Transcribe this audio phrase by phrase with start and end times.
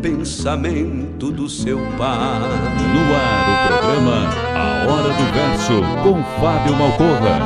[0.00, 2.40] pensamento do seu par.
[2.40, 7.38] No ar, o programa A Hora do Verso, com Fábio Malcorra.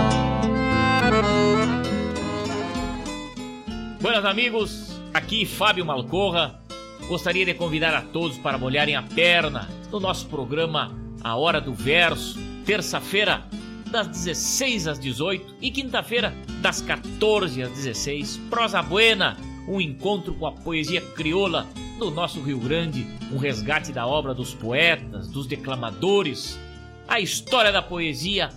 [4.01, 6.61] Buenas amigos, aqui Fábio Malcorra.
[7.09, 11.73] Gostaria de convidar a todos para molharem a perna no nosso programa A Hora do
[11.73, 13.45] Verso, terça-feira,
[13.91, 18.39] das 16 às 18 e quinta-feira, das 14 às 16.
[18.49, 19.37] Prosa Buena,
[19.67, 21.67] um encontro com a poesia crioula
[21.99, 26.59] do nosso Rio Grande, um resgate da obra dos poetas, dos declamadores,
[27.07, 28.51] a história da poesia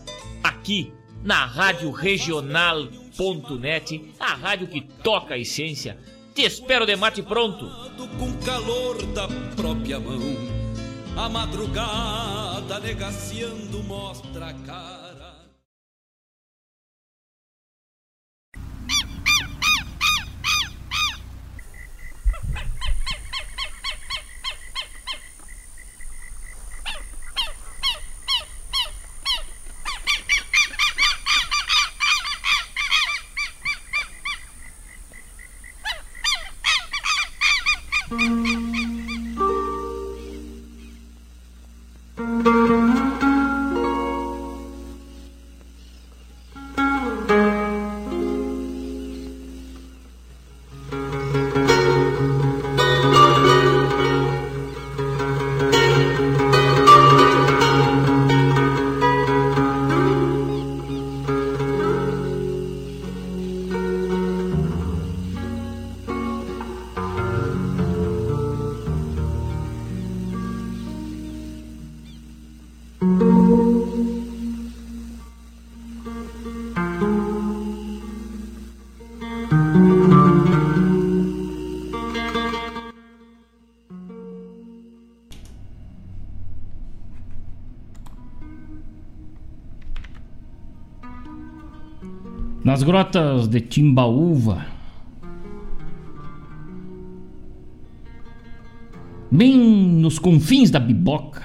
[0.44, 0.92] aqui
[1.24, 2.84] na Rádio Regional.net,
[4.20, 5.98] a rádio que toca a essência.
[6.34, 7.70] Te espero de mate pronto.
[8.20, 10.20] Com calor da própria mão,
[11.18, 15.05] a madrugada negaciando mostra cara.
[92.66, 94.66] Nas grotas de Timbaúva,
[99.30, 101.44] bem nos confins da Biboca,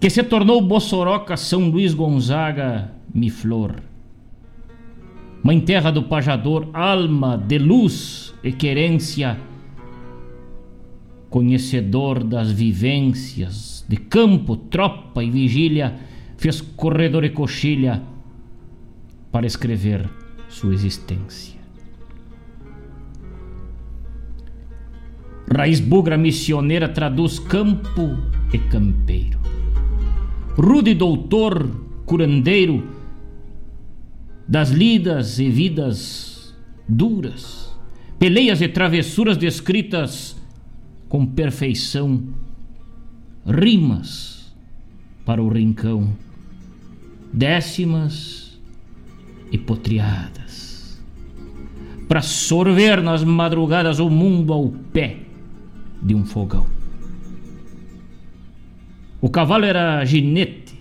[0.00, 3.82] que se tornou Bossoroca São Luís Gonzaga Miflor.
[5.42, 9.38] Mãe terra do pajador, alma de luz e querência,
[11.28, 15.98] conhecedor das vivências de campo, tropa e vigília,
[16.38, 18.16] fez corredor e coxilha
[19.30, 20.08] para escrever
[20.48, 21.58] sua existência.
[25.50, 28.18] Raiz bugra missioneira traduz campo
[28.52, 29.38] e campeiro.
[30.56, 31.70] Rude doutor,
[32.04, 32.86] curandeiro
[34.46, 36.54] das lidas e vidas
[36.88, 37.74] duras,
[38.18, 40.36] peleias e travessuras descritas
[41.08, 42.22] com perfeição,
[43.46, 44.54] rimas
[45.24, 46.14] para o rincão,
[47.32, 48.47] décimas
[49.50, 51.02] e potriadas,
[52.08, 55.18] para sorver nas madrugadas o mundo ao pé
[56.02, 56.66] de um fogão.
[59.20, 60.78] O cavalo era ginete,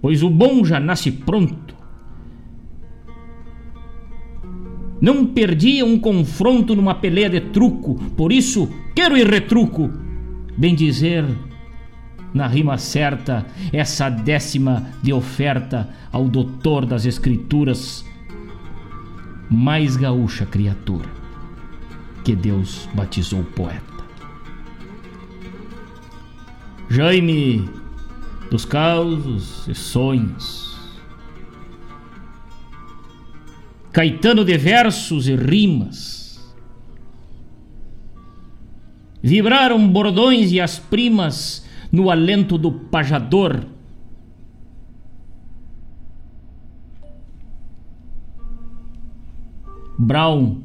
[0.00, 1.76] pois o bom já nasce pronto.
[5.00, 9.90] Não perdia um confronto numa peleia de truco, por isso quero ir retruco,
[10.56, 11.24] bem dizer,
[12.32, 18.04] na rima certa, essa décima de oferta ao doutor das escrituras,
[19.50, 21.08] mais gaúcha criatura
[22.24, 23.98] que Deus batizou poeta.
[26.90, 27.68] Jaime
[28.50, 30.78] dos causos e sonhos.
[33.92, 36.38] Caetano de versos e rimas.
[39.22, 43.64] Vibraram bordões e as primas no alento do pajador.
[49.98, 50.62] Brown,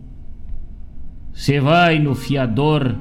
[1.34, 2.96] se vai no fiador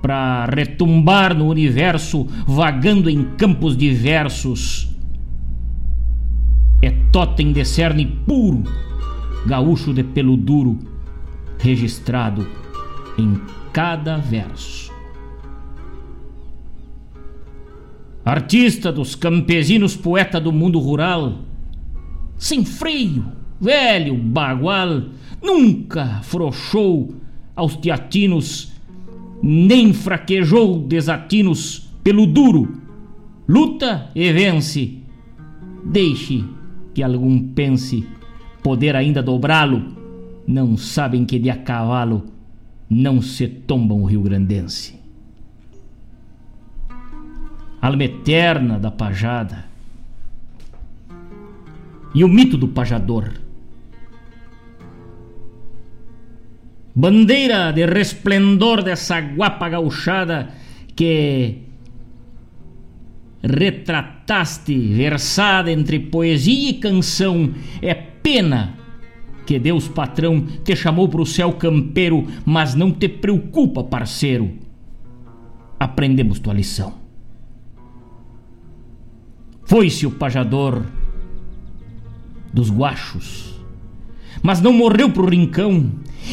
[0.00, 4.88] para retumbar no universo, vagando em campos diversos.
[6.80, 8.62] É totem de cerne puro,
[9.46, 10.78] gaúcho de pelo duro,
[11.58, 12.46] registrado
[13.18, 13.40] em
[13.72, 14.87] cada verso.
[18.28, 21.38] Artista dos campesinos, poeta do mundo rural,
[22.36, 23.24] sem freio,
[23.58, 25.04] velho bagual,
[25.42, 27.14] nunca frouxou
[27.56, 28.70] aos teatinos,
[29.42, 32.82] nem fraquejou desatinos pelo duro.
[33.48, 34.98] Luta e vence.
[35.82, 36.44] Deixe
[36.92, 38.06] que algum pense
[38.62, 39.96] poder ainda dobrá-lo.
[40.46, 42.24] Não sabem que de a cavalo
[42.90, 44.97] não se tombam o Rio Grandense
[47.80, 49.66] alma eterna da pajada.
[52.14, 53.32] E o mito do pajador.
[56.94, 60.48] Bandeira de resplendor dessa guapa gauchada
[60.96, 61.58] que
[63.42, 67.54] retrataste versada entre poesia e canção.
[67.80, 68.74] É pena
[69.46, 74.58] que Deus patrão te chamou para o céu campeiro, mas não te preocupa, parceiro.
[75.78, 77.07] Aprendemos tua lição.
[79.68, 80.82] Foi-se o pajador
[82.50, 83.54] dos guachos,
[84.42, 85.90] mas não morreu pro rincão.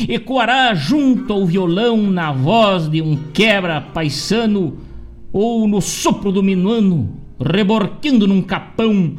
[0.08, 4.78] Ecoará junto ao violão na voz de um quebra paisano
[5.34, 9.18] ou no sopro do minuano, reborquendo num capão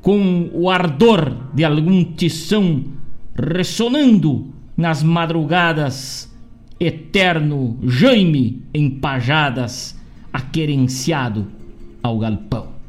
[0.00, 2.82] com o ardor de algum tição
[3.36, 6.34] ressonando nas madrugadas,
[6.80, 10.00] eterno Jaime em pajadas,
[10.32, 11.46] aquerenciado
[12.02, 12.79] ao galpão.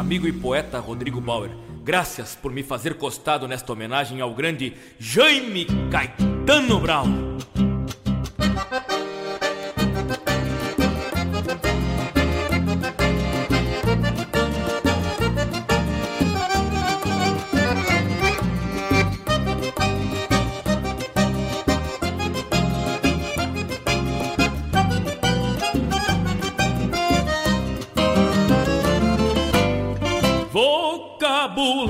[0.00, 1.50] Amigo e poeta Rodrigo Bauer.
[1.84, 7.69] Graças por me fazer costado nesta homenagem ao grande Jaime Caetano Brown.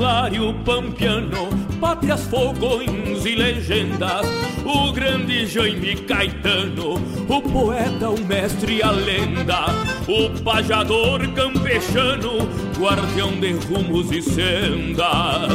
[0.00, 1.48] Vocabulário pampiano,
[1.78, 4.26] pátrias, fogões e legendas.
[4.64, 6.94] O grande Jaime Caetano,
[7.28, 9.66] o poeta, o mestre a lenda.
[10.08, 12.48] O pajador campechano,
[12.78, 15.52] guardião de rumos e sendas.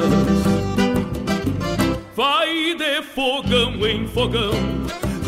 [2.15, 4.53] Vai de fogão em fogão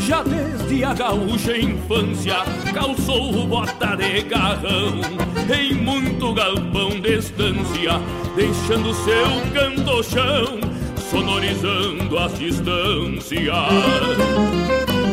[0.07, 2.37] já desde a gaúcha infância
[2.73, 5.01] calçou bota de garrão
[5.53, 7.99] em muito galpão de estância,
[8.33, 10.61] deixando seu cantochão
[11.11, 14.56] sonorizando as distâncias.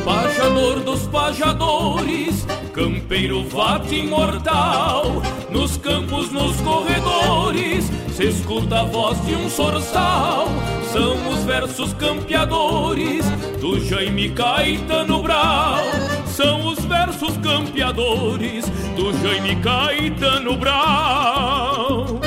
[0.04, 9.34] Pajador dos pajadores, campeiro vato imortal, nos campos, nos corredores, se escuta a voz de
[9.34, 10.48] um sorçal
[10.94, 13.24] são os versos campeadores
[13.60, 15.82] do Jaime Caetano Brau.
[16.24, 22.20] São os versos campeadores do Jaime Caetano Brau.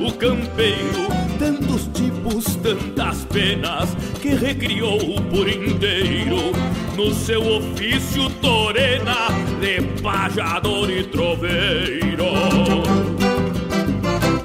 [0.00, 4.98] O campeiro, tantos tipos, tantas penas, que recriou
[5.30, 6.52] por inteiro
[6.96, 9.28] no seu ofício torena
[9.60, 12.26] de pajador e troveiro.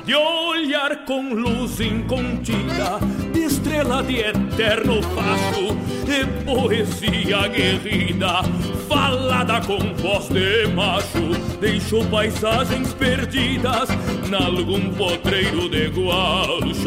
[0.05, 2.99] De olhar com luz incontida,
[3.73, 5.75] estrela de eterno facho
[6.07, 8.43] e poesia guerrida,
[8.87, 13.89] falada com voz de macho, deixou paisagens perdidas
[14.29, 16.85] nalgum potreiro de gualchos.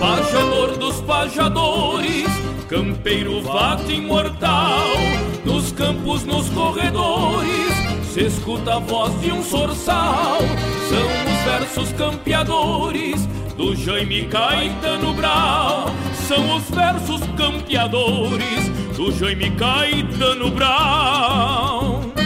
[0.00, 2.26] Pajador dos pajadores,
[2.68, 4.88] campeiro vato imortal,
[5.44, 7.74] nos campos, nos corredores,
[8.14, 10.38] se escuta a voz de um sorçal,
[10.88, 13.27] são os versos campeadores
[13.58, 15.90] do Jaime Caetano Brau.
[16.14, 22.17] São os versos campeadores do Jaime Caetano Brau.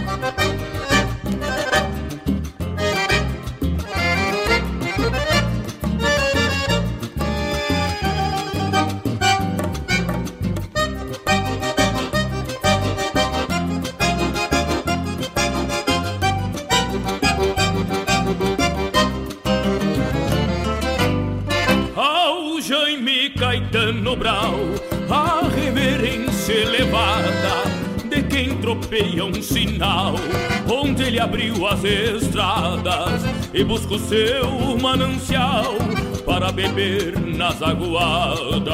[24.15, 27.63] A reverência elevada
[28.11, 30.17] de quem tropeia um sinal,
[30.71, 33.23] onde ele abriu as estradas
[33.55, 35.77] e busca o seu manancial
[36.27, 38.67] para beber nas aguadas.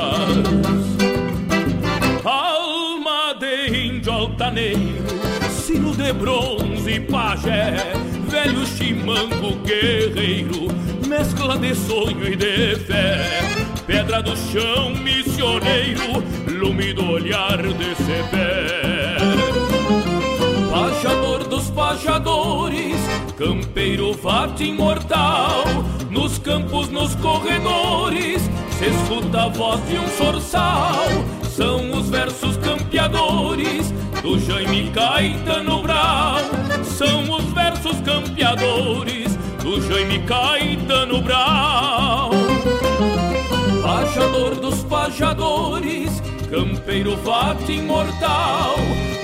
[2.24, 5.06] Alma de índio altaneiro,
[5.52, 7.92] sino de bronze e pajé,
[8.28, 10.66] velho chimango guerreiro,
[11.06, 19.16] mescla de sonho e de fé pedra do chão, missioneiro, lume do olhar desse pé.
[20.70, 22.96] Pajador dos pajadores,
[23.38, 25.64] campeiro vato imortal,
[26.10, 28.42] nos campos, nos corredores,
[28.78, 31.06] se escuta a voz de um sorçal.
[31.56, 33.90] São os versos campeadores
[34.22, 36.36] do Jaime Caetano Brau.
[36.84, 42.47] São os versos campeadores do Jaime Caetano Brau
[43.88, 48.76] pajador dos pajadores, campeiro vato imortal.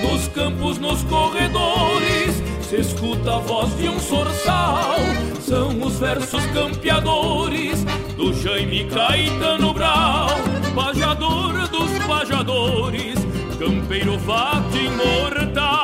[0.02, 4.97] Nos campos, nos corredores, se escuta a voz de um sorçal.
[5.42, 7.85] São os versos campeadores
[8.16, 10.30] do Jaime Caetano Brau.
[10.75, 13.18] Pajador dos pajadores,
[13.59, 15.84] campeiro vato imortal.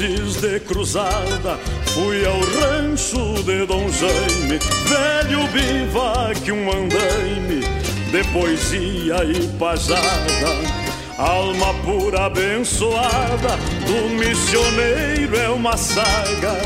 [0.00, 1.58] De cruzada
[1.92, 7.60] Fui ao rancho de Dom Jaime Velho bivac, um andaime
[8.10, 10.00] De poesia e pajada
[11.18, 16.56] Alma pura abençoada Do missioneiro é uma saga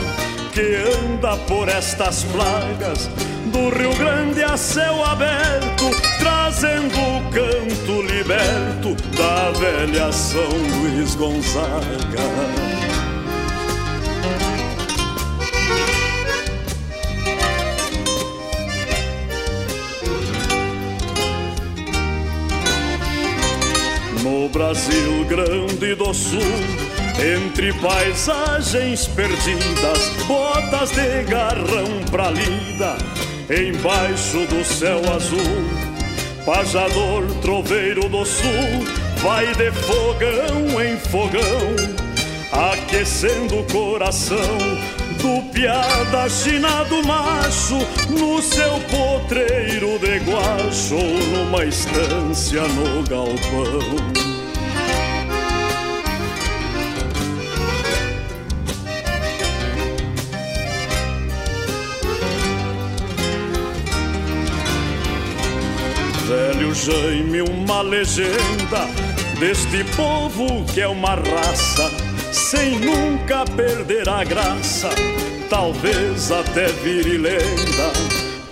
[0.53, 3.11] Que anda por estas plagas
[3.47, 12.84] Do Rio Grande a céu aberto Trazendo o canto liberto Da velha São Luís Gonzaga
[24.45, 26.39] No Brasil grande do sul,
[27.19, 32.95] entre paisagens perdidas, botas de garrão pra lida,
[33.49, 35.65] embaixo do céu azul.
[36.45, 38.85] Pajador, troveiro do sul,
[39.23, 41.75] vai de fogão em fogão,
[42.53, 44.59] aquecendo o coração
[45.25, 47.79] do piada china do macho
[48.11, 50.97] no seu potreiro de guacho
[51.33, 54.34] numa estância no galpão.
[66.75, 68.89] Jaime, uma legenda
[69.39, 71.89] deste povo que é uma raça
[72.33, 74.91] sem nunca perder a graça,
[75.49, 77.93] talvez até vire lenda.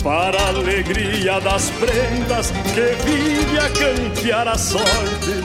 [0.04, 5.44] Para a alegria das prendas que vive a campear a sorte,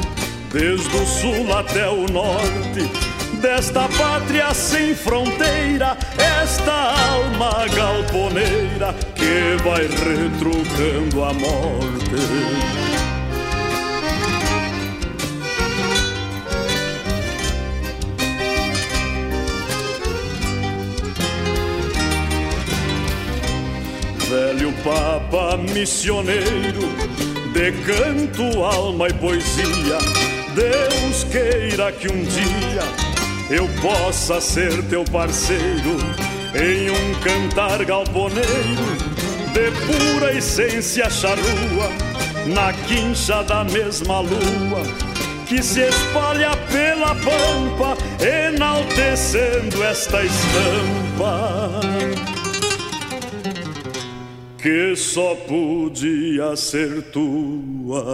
[0.54, 3.07] desde o sul até o norte,
[3.38, 5.98] desta pátria sem fronteira,
[6.42, 12.68] esta alma galponeira que vai retrucando a morte.
[24.30, 26.82] velho Papa missioneiro,
[27.54, 29.98] de canto, alma e poesia.
[30.54, 33.07] Deus queira que um dia
[33.50, 35.98] eu possa ser teu parceiro
[36.56, 39.08] em um cantar galponeiro
[39.54, 41.90] de pura essência charrua,
[42.48, 45.08] na quincha da mesma lua
[45.48, 51.80] que se espalha pela pampa, enaltecendo esta estampa
[54.62, 58.14] que só podia ser tua.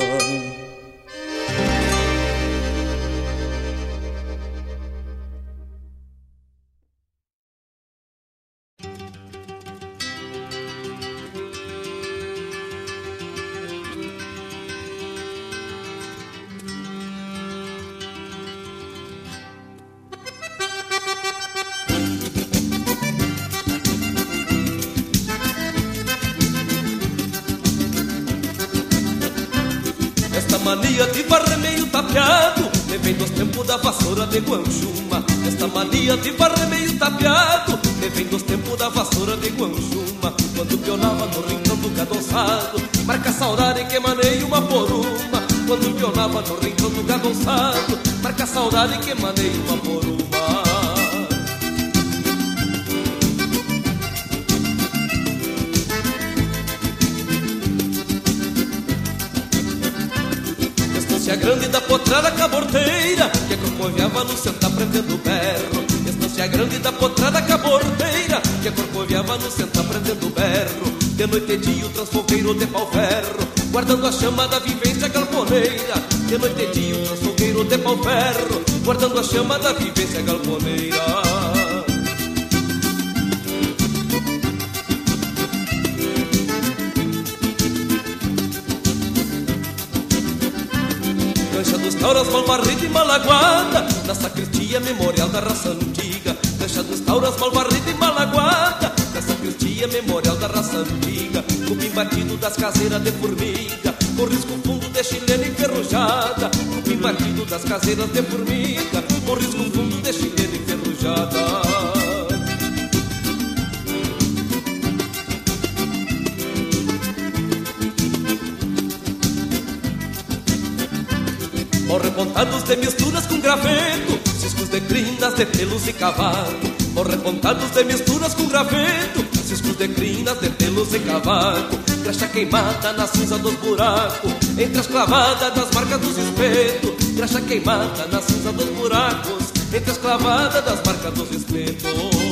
[134.58, 137.16] Entre as clavadas das marcas dos espetos.
[137.16, 139.44] Graxa queimada na cinza dos buracos,
[139.74, 142.24] entre as clavadas das marcas dos espetos.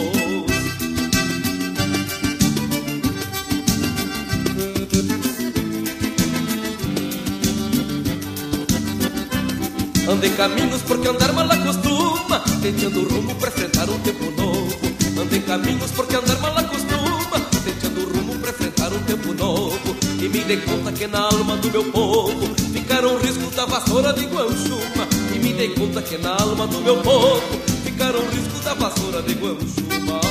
[10.07, 14.77] Ando em caminhos porque andar mal acostuma Tentando rumo para enfrentar um tempo novo
[15.21, 16.60] Ando em caminhos porque andar mal
[20.51, 25.39] dei conta que na alma do meu povo Ficaram riscos da vassoura de Guanchuma E
[25.39, 27.41] me dei conta que na alma do meu povo
[27.85, 30.30] Ficaram riscos da vassoura de Guanchuma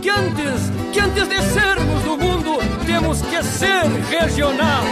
[0.00, 4.84] que antes, que antes de sermos do mundo, temos que ser regional.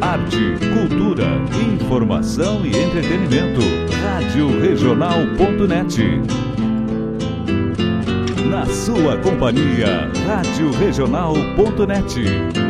[0.00, 1.26] Arte, cultura,
[1.74, 3.60] informação e entretenimento.
[4.02, 6.20] Rádio Regional.net.
[8.48, 12.69] Na sua companhia, Rádio Regional.net.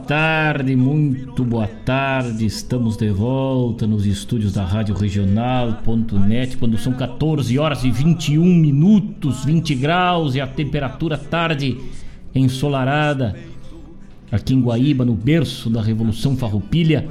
[0.11, 2.45] tarde, muito boa tarde.
[2.45, 9.45] Estamos de volta nos estúdios da Rádio Regional.net quando são 14 horas e 21 minutos,
[9.45, 11.77] 20 graus e a temperatura tarde
[12.35, 13.37] ensolarada
[14.29, 17.07] aqui em Guaíba, no berço da Revolução Farroupilha.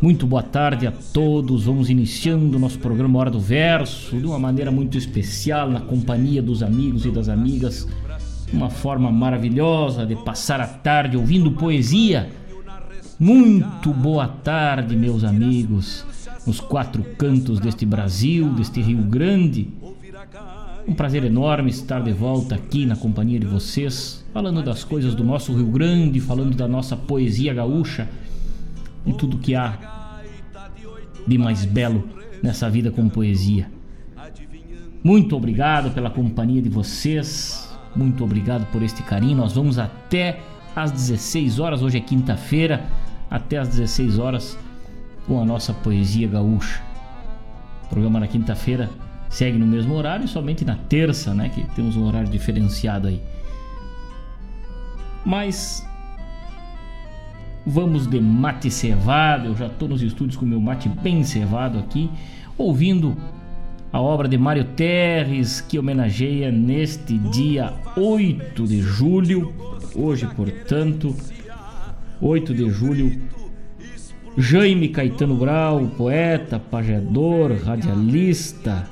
[0.00, 1.64] Muito boa tarde a todos.
[1.64, 6.40] Vamos iniciando o nosso programa Hora do Verso de uma maneira muito especial, na companhia
[6.40, 7.86] dos amigos e das amigas
[8.52, 12.30] uma forma maravilhosa de passar a tarde ouvindo poesia.
[13.18, 16.04] Muito boa tarde, meus amigos,
[16.46, 19.68] nos quatro cantos deste Brasil, deste Rio Grande.
[20.86, 25.24] Um prazer enorme estar de volta aqui na companhia de vocês, falando das coisas do
[25.24, 28.08] nosso Rio Grande, falando da nossa poesia gaúcha
[29.06, 30.20] e tudo que há
[31.26, 32.08] de mais belo
[32.42, 33.70] nessa vida com poesia.
[35.02, 37.63] Muito obrigado pela companhia de vocês.
[37.94, 39.36] Muito obrigado por este carinho.
[39.36, 40.40] Nós vamos até
[40.74, 41.82] às 16 horas.
[41.82, 42.84] Hoje é quinta-feira,
[43.30, 44.58] até às 16 horas
[45.26, 46.82] com a nossa poesia gaúcha.
[47.84, 48.90] O programa na quinta-feira
[49.28, 53.20] segue no mesmo horário, somente na terça, né, que temos um horário diferenciado aí.
[55.24, 55.86] Mas
[57.66, 59.46] vamos de mate cevado.
[59.46, 62.10] Eu já estou nos estúdios com meu mate bem cevado aqui,
[62.58, 63.16] ouvindo
[63.94, 69.54] a obra de Mário Terres, que homenageia neste dia 8 de julho,
[69.94, 71.14] hoje, portanto,
[72.20, 73.22] 8 de julho,
[74.36, 78.90] Jaime Caetano Brau, poeta, pajador, radialista,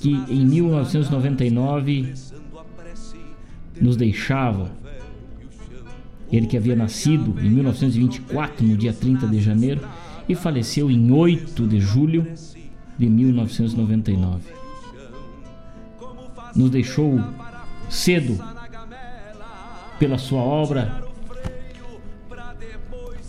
[0.00, 2.14] que em 1999
[3.78, 4.70] nos deixava.
[6.32, 9.82] Ele que havia nascido em 1924, no dia 30 de janeiro,
[10.26, 12.26] e faleceu em 8 de julho
[12.98, 14.42] de 1999.
[16.54, 17.20] Nos deixou
[17.88, 18.38] cedo
[19.98, 21.04] pela sua obra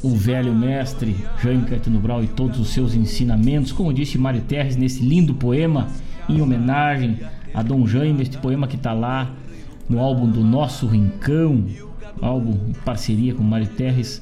[0.03, 4.75] o velho mestre Jaime Caetano Brau e todos os seus ensinamentos, como disse Mário Terres
[4.75, 5.87] nesse lindo poema
[6.29, 7.19] em homenagem
[7.53, 9.31] a Dom Jaime, este poema que está lá
[9.89, 11.65] no álbum do Nosso Rincão,
[12.21, 14.21] álbum em parceria com Mário Terres,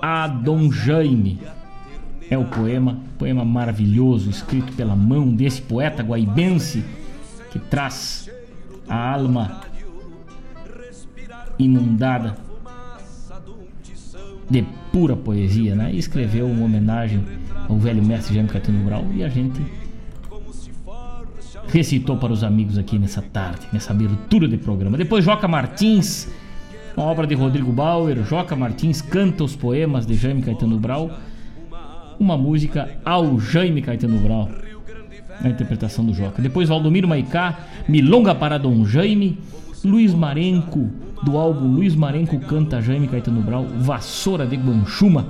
[0.00, 1.38] a Dom Jaime
[2.30, 6.84] é o poema, poema maravilhoso escrito pela mão desse poeta guaibense
[7.50, 8.30] que traz
[8.88, 9.62] a alma
[11.58, 12.36] inundada
[14.48, 15.92] de pura poesia, né?
[15.92, 17.24] Escreveu uma homenagem
[17.68, 19.60] ao velho mestre Jaime Catino Brau e a gente
[21.68, 24.96] recitou para os amigos aqui nessa tarde, nessa abertura de programa.
[24.96, 26.28] Depois Joca Martins,
[26.96, 31.10] uma obra de Rodrigo Bauer, Joca Martins canta os poemas de Jaime Caetano Brau
[32.20, 34.50] uma música ao Jaime Caetano Brau,
[35.40, 36.42] na interpretação do Joca.
[36.42, 39.38] Depois Valdomiro Maicá, Milonga para Dom Jaime,
[39.82, 40.90] Luiz Marenco,
[41.24, 45.28] do álbum Luiz Marenco canta Jaime Caetano Brau, Vassoura de Guanchuma,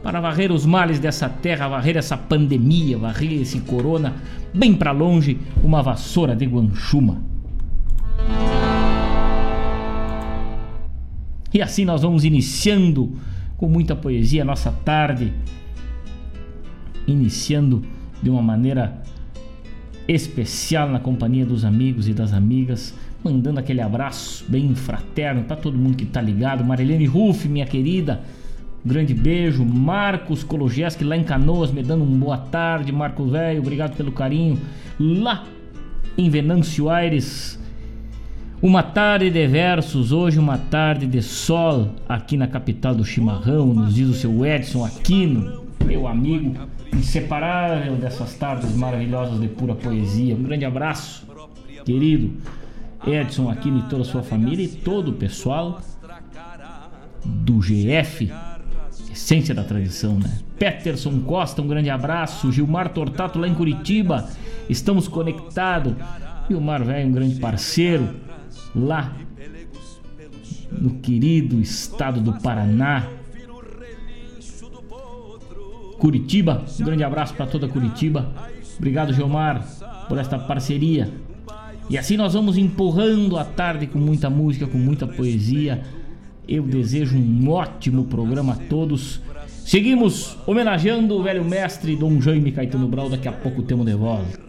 [0.00, 4.14] para varrer os males dessa terra, varrer essa pandemia, varrer esse corona,
[4.54, 7.20] bem para longe, uma vassoura de Guanchuma.
[11.52, 13.12] E assim nós vamos iniciando
[13.56, 15.32] com muita poesia nossa tarde
[17.06, 17.82] iniciando
[18.22, 19.02] de uma maneira
[20.06, 25.78] especial na companhia dos amigos e das amigas, mandando aquele abraço bem fraterno para todo
[25.78, 26.64] mundo que tá ligado.
[26.64, 28.20] Marilene Ruff, minha querida,
[28.84, 29.64] grande beijo.
[29.64, 32.92] Marcos Kologieski lá em Canoas, me dando um boa tarde.
[32.92, 34.58] Marcos Velho, obrigado pelo carinho.
[34.98, 35.44] Lá
[36.16, 37.60] em Venâncio Aires.
[38.60, 43.92] Uma tarde de versos, hoje uma tarde de sol aqui na capital do chimarrão, nos
[43.92, 46.54] diz o seu Edson Aquino, meu amigo
[46.92, 50.34] inseparável dessas tardes maravilhosas de pura poesia.
[50.34, 51.26] Um grande abraço,
[51.84, 52.32] querido
[53.06, 55.80] Edson Aquino e toda a sua família e todo o pessoal
[57.24, 58.32] do GF,
[59.12, 60.38] essência da tradição, né?
[60.58, 62.52] Peterson Costa, um grande abraço.
[62.52, 64.28] Gilmar Tortato lá em Curitiba,
[64.68, 65.94] estamos conectados.
[66.48, 68.08] Gilmar Velho, um grande parceiro
[68.74, 69.12] lá
[70.70, 73.08] no querido estado do Paraná.
[76.02, 78.32] Curitiba, um grande abraço para toda Curitiba.
[78.76, 79.64] Obrigado, Gilmar,
[80.08, 81.08] por esta parceria.
[81.88, 85.80] E assim nós vamos empurrando a tarde com muita música, com muita poesia.
[86.48, 89.20] Eu desejo um ótimo programa a todos.
[89.64, 93.08] Seguimos homenageando o velho mestre Dom Jaime Caetano Brau.
[93.08, 94.40] Daqui a pouco temos de volta.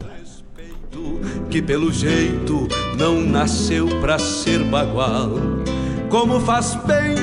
[1.52, 5.30] Que pelo jeito não nasceu pra ser bagual.
[6.10, 7.23] Como faz bem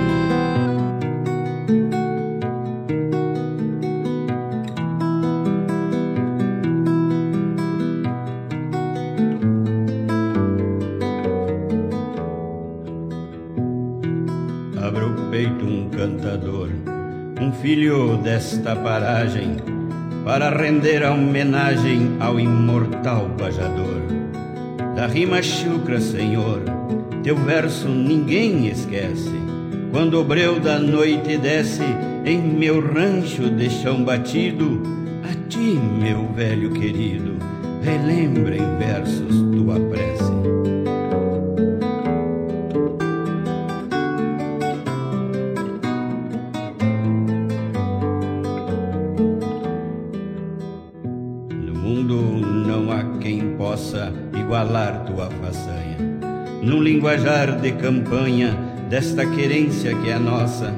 [18.41, 19.57] Desta paragem,
[20.25, 24.01] para render a homenagem ao imortal pajador.
[24.95, 26.63] Da rima chucra, Senhor,
[27.21, 29.31] teu verso ninguém esquece.
[29.91, 31.83] Quando o breu da noite desce
[32.25, 34.81] em meu rancho de chão batido,
[35.23, 37.35] a ti, meu velho querido,
[37.83, 40.10] relembra em versos tua prece.
[56.61, 58.55] Num linguajar de campanha
[58.89, 60.73] desta querência que é nossa,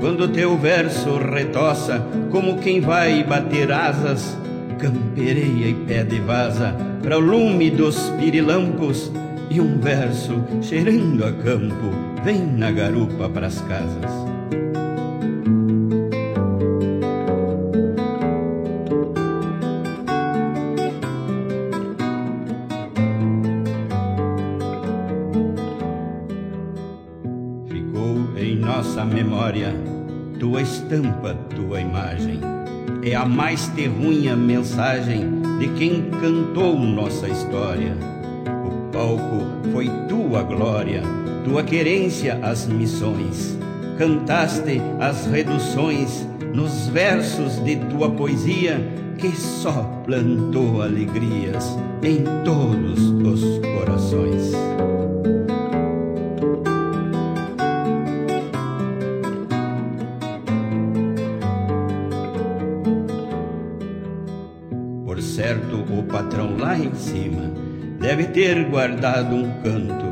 [0.00, 4.36] quando teu verso retoça como quem vai bater asas,
[4.78, 9.12] campereia e pede vaza para o lume dos pirilampos
[9.50, 11.90] e um verso cheirando a campo
[12.24, 14.29] vem na garupa pras casas.
[30.90, 32.40] Estampa, tua imagem.
[33.04, 37.96] É a mais terrunha mensagem de quem cantou nossa história.
[38.66, 41.02] O palco foi tua glória,
[41.44, 43.56] tua querência as missões.
[43.96, 48.80] Cantaste as reduções nos versos de tua poesia
[49.16, 54.52] que só plantou alegrias em todos os corações.
[68.10, 70.04] Deve ter guardado um canto,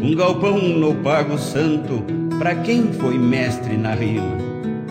[0.00, 2.04] um galpão no Pago Santo,
[2.38, 4.38] para quem foi mestre na rima.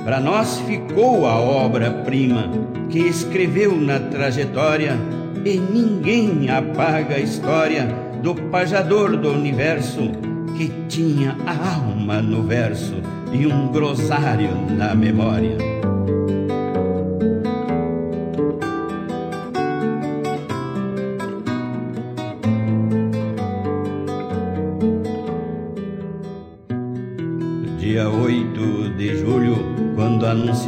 [0.03, 2.51] Para nós ficou a obra-prima
[2.89, 4.97] que escreveu na trajetória,
[5.45, 7.85] e ninguém apaga a história
[8.21, 10.11] do pajador do universo
[10.57, 12.95] que tinha a alma no verso
[13.31, 15.68] e um grosário na memória.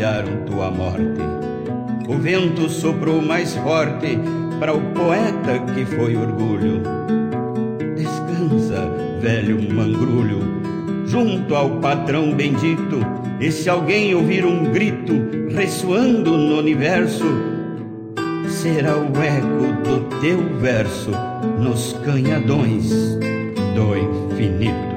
[0.01, 1.21] Anunciaram tua morte.
[2.07, 4.19] O vento soprou mais forte
[4.59, 6.81] para o poeta que foi orgulho.
[7.95, 8.89] Descansa,
[9.21, 10.39] velho mangrulho,
[11.05, 12.99] junto ao patrão bendito.
[13.39, 15.13] E se alguém ouvir um grito
[15.55, 17.25] ressoando no universo,
[18.47, 21.11] será o eco do teu verso
[21.59, 22.89] nos canhadões
[23.75, 24.90] do infinito.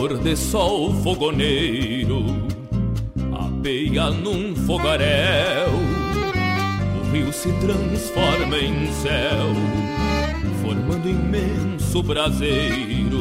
[0.00, 2.24] Pôr de sol fogoneiro
[3.38, 5.68] apeia num fogaréu.
[6.98, 9.52] O rio se transforma em céu,
[10.62, 13.20] formando imenso braseiro.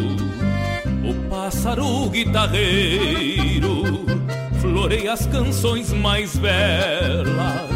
[1.03, 4.05] O pássaro guitarreiro
[4.61, 7.69] floreia as canções mais belas.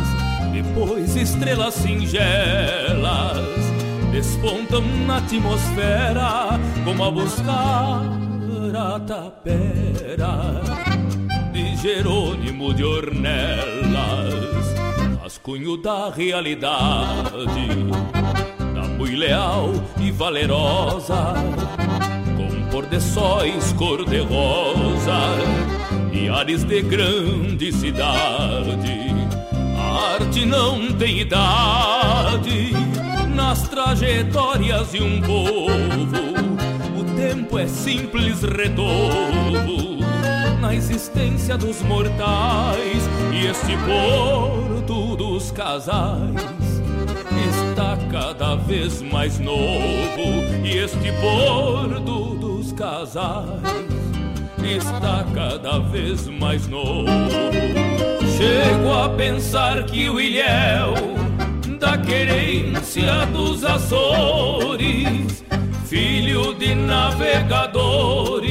[0.54, 3.44] Depois estrelas singelas
[4.14, 8.23] despontam na atmosfera como a buscar
[8.76, 10.62] a tapera
[11.52, 14.74] de Jerônimo de Ornelas,
[15.22, 17.68] rascunho da realidade,
[18.74, 21.34] da mui leal e valerosa,
[22.36, 25.20] com pôr de sóis cor-de-rosa
[26.12, 29.14] e ares de grande cidade.
[29.78, 32.72] A arte não tem idade
[33.36, 36.33] nas trajetórias de um povo.
[37.30, 39.98] Tempo é simples retorno
[40.60, 46.82] na existência dos mortais e este porto dos casais
[47.50, 49.56] está cada vez mais novo
[50.66, 53.62] e este porto dos casais
[54.62, 57.08] está cada vez mais novo.
[58.38, 60.94] Chego a pensar que o ilhéu
[61.80, 65.44] da querência dos Açores,
[65.94, 68.50] filho de navegadores,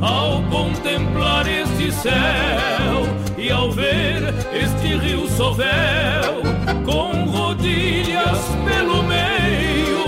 [0.00, 3.02] ao contemplar este céu
[3.36, 6.40] e ao ver este rio Sovel
[6.84, 10.04] com rodilhas pelo meio,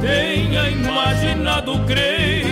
[0.00, 2.47] tenha imaginado, creio,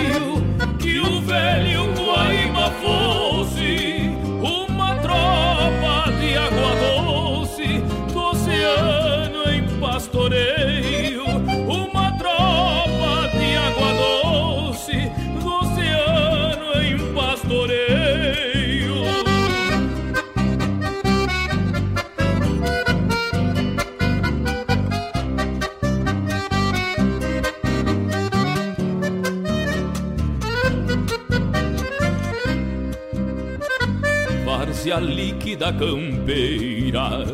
[34.87, 37.25] várzea líquida campeira,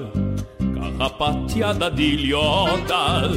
[0.74, 3.36] carrapateada de ilhotas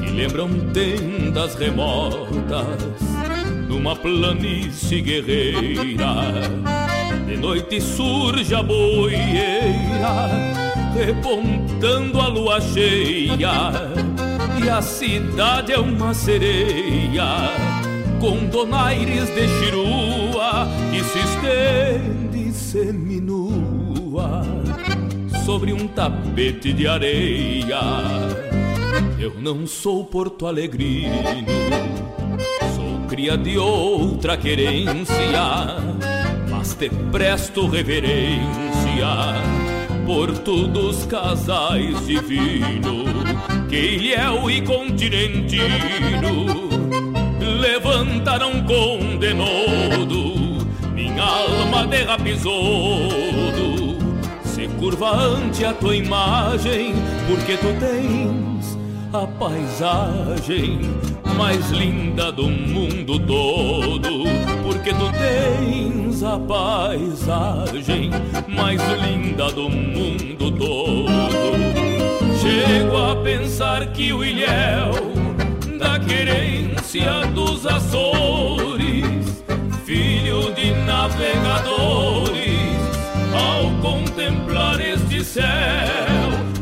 [0.00, 2.88] que lembram tendas remotas
[3.68, 6.14] numa planície guerreira.
[7.26, 10.30] De noite surge a boieira,
[10.94, 13.72] repontando a lua cheia,
[14.64, 17.50] e a cidade é uma sereia
[18.18, 22.31] com donaires de chirua que se estende
[22.72, 24.42] seminua
[25.44, 27.78] sobre um tapete de areia.
[29.18, 31.12] Eu não sou porto alegrino,
[32.74, 35.76] sou cria de outra querência,
[36.50, 38.40] mas te presto reverência.
[40.06, 43.04] Porto dos casais divino,
[43.68, 45.60] que ilhéu e continentino
[47.60, 50.41] levantaram com denodo
[51.12, 53.98] minha alma de rapisodo
[54.44, 56.94] se curva ante a tua imagem
[57.28, 58.78] porque tu tens
[59.12, 60.80] a paisagem
[61.36, 64.24] mais linda do mundo todo.
[64.62, 68.10] Porque tu tens a paisagem
[68.48, 71.52] mais linda do mundo todo.
[72.40, 75.12] Chego a pensar que o ilhéu
[75.78, 79.44] da querência dos Açores,
[79.84, 80.41] filho
[81.12, 82.32] navegadores,
[83.34, 85.44] ao contemplar este céu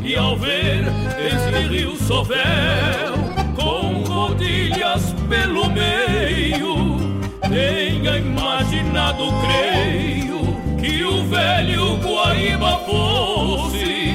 [0.03, 0.83] e ao ver
[1.17, 3.13] este rio Sovel
[3.55, 6.97] com rodilhas pelo meio,
[7.41, 10.41] tenha imaginado, creio,
[10.79, 14.10] que o velho Guaíba fosse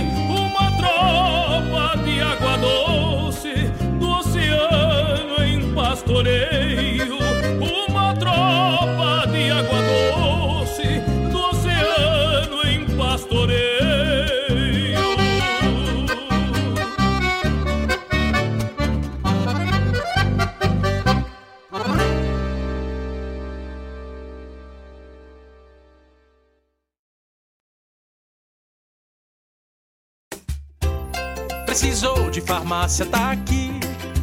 [32.96, 33.70] farmácia, tá aqui.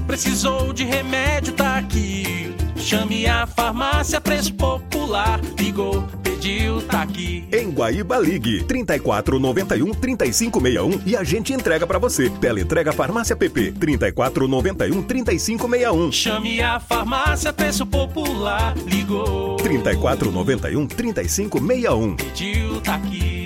[0.08, 2.56] Precisou de remédio, tá aqui.
[2.76, 5.40] Chame a farmácia, preço popular.
[5.58, 7.48] Ligou, pediu, tá aqui.
[7.52, 12.30] Em Guaíba Ligue 34 91 35 61 e a gente entrega pra você.
[12.30, 16.12] Teleentrega Farmácia PP 34 91 35 61.
[16.12, 18.76] Chame a farmácia, preço popular.
[18.86, 19.56] Ligou.
[19.58, 22.16] 3491 3561.
[22.16, 23.43] Pediu, tá aqui.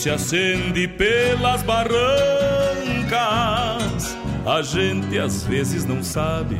[0.00, 1.90] Se acende pelas barrancas.
[4.46, 6.58] A gente às vezes não sabe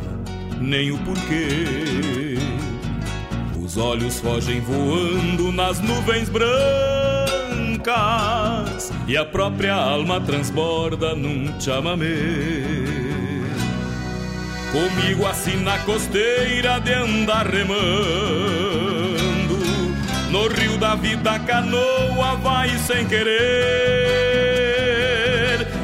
[0.59, 2.37] nem o porquê.
[3.59, 6.53] Os olhos fogem voando nas nuvens brancas
[9.07, 12.05] e a própria alma transborda num chamamé.
[14.71, 18.60] Comigo assim na costeira de andar remando
[20.81, 23.37] da vida canoa vai sem querer.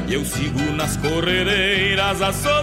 [0.08, 2.58] E eu sigo nas corredeiras assoviando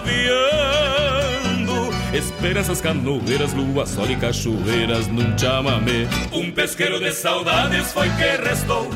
[2.12, 8.90] Esperanças canoeiras, lua, sol e cachoeiras num chamamé Um pesqueiro de saudades foi que restou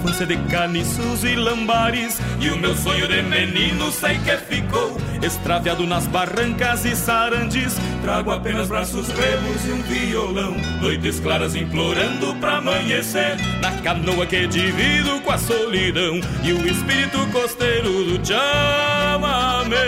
[0.00, 2.18] infância de caniços e lambares.
[2.40, 7.76] E o meu sonho de menino sei que ficou Extraviado nas barrancas e sarandes.
[8.02, 10.56] Trago apenas braços remos e um violão.
[10.80, 13.36] Noites claras implorando pra amanhecer.
[13.60, 16.20] Na canoa que divido com a solidão.
[16.42, 19.80] E o espírito costeiro do chamamé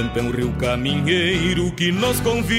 [0.00, 2.54] tempo é um rio caminheiro que nos convida.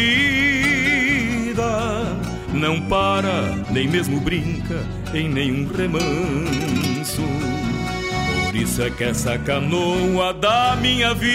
[2.53, 7.23] Não para, nem mesmo brinca em nenhum remanso.
[8.45, 11.31] Por isso é que essa canoa da minha vida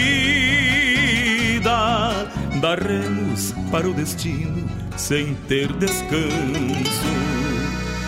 [2.60, 6.30] dá remos para o destino sem ter descanso.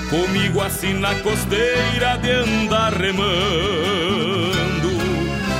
[0.08, 4.47] Comigo assim na costeira de andar remando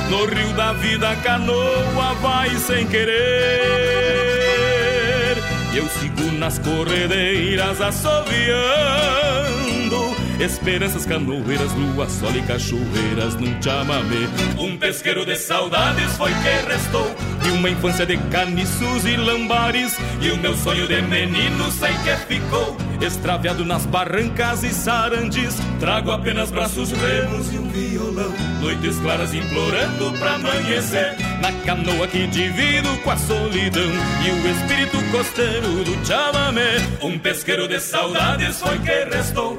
[0.09, 3.15] No rio da vida a canoa vai sem querer.
[5.73, 9.58] E eu sigo nas corredeiras assoviando
[10.39, 17.13] Esperanças canoeiras, lua, sol e cachoeiras num chamamé Um pesqueiro de saudades foi que restou.
[17.45, 19.97] E uma infância de caniços e lambares.
[20.21, 22.77] E o meu sonho de menino sei que ficou.
[23.01, 28.33] Extraviado nas barrancas e sarandes Trago apenas braços remos e um violão.
[28.61, 31.17] Noites claras implorando pra amanhecer.
[31.41, 33.91] Na canoa que divido com a solidão.
[34.25, 39.57] E o espírito costeiro do chamamé Um pesqueiro de saudades foi que restou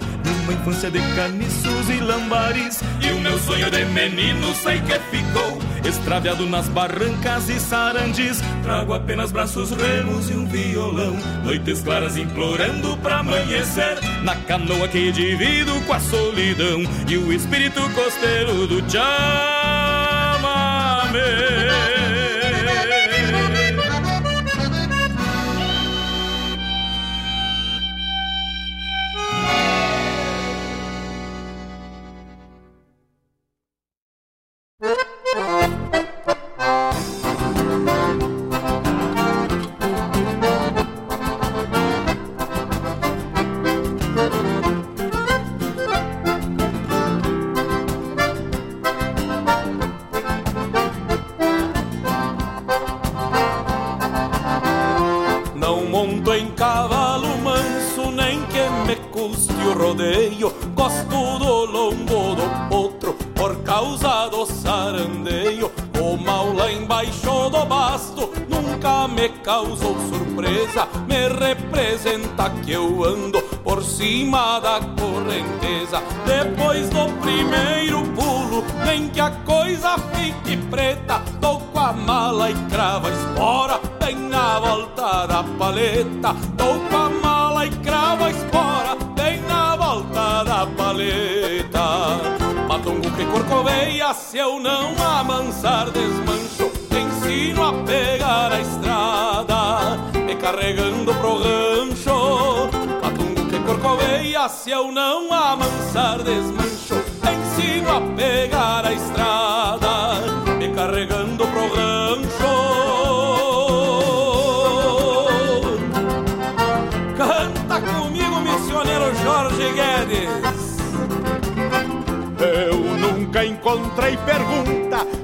[0.50, 5.60] Numa infância de caniços e lambares E o meu sonho de menino sei que ficou
[5.84, 11.16] Extraviado nas barrancas e sarandes Trago apenas braços remos e um violão.
[11.44, 13.98] Noites claras implorando pra amanhecer.
[14.22, 16.82] Na canoa que divido com a solidão.
[17.08, 19.10] E o espírito costeiro do chamamé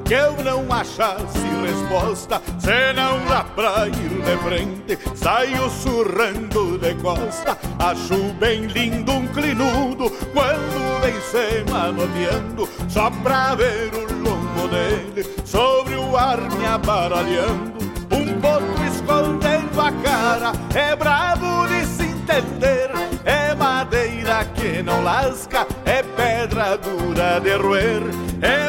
[0.07, 2.41] que eu não achasse resposta.
[2.59, 7.59] Senão lá pra ir de frente, saio surrando de costa.
[7.79, 15.29] Acho bem lindo um clinudo quando vem se manoteando, só pra ver o lombo dele
[15.45, 17.77] sobre o ar me abaralhando.
[18.13, 22.91] Um potro escondendo a cara, é bravo de se entender.
[23.25, 28.03] É madeira que não lasca, é pedra dura de roer.
[28.41, 28.66] É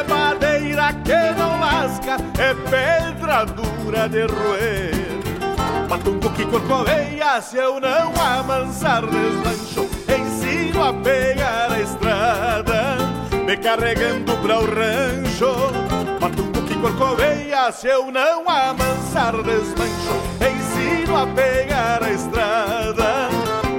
[0.78, 5.88] madeira que não lasca, é pedra dura de roer.
[5.88, 12.96] Matungo que corcoveia, se eu não amansar desmancho, ensino a pegar a estrada,
[13.44, 15.72] me carregando pra o rancho.
[16.20, 23.28] Matungo que corcoveia, se eu não amansar desmancho, ensino a pegar a estrada,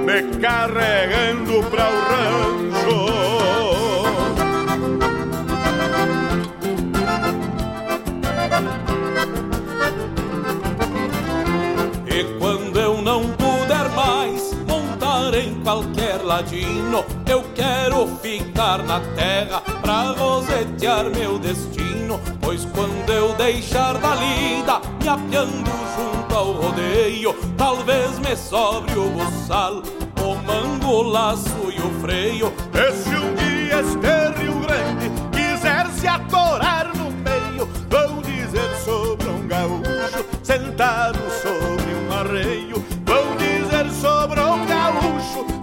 [0.06, 3.29] me carregando pra o rancho.
[16.30, 22.20] Ladino, eu quero ficar na terra pra rosetear meu destino.
[22.40, 29.10] Pois quando eu deixar da lida, me apiando junto ao rodeio, talvez me sobre o
[29.10, 29.82] buçal,
[30.22, 32.54] o mango, o laço e o freio.
[32.76, 39.28] E se um dia este Rio Grande quiser se atorar no meio, vão dizer sobre
[39.30, 41.29] um gaúcho sentado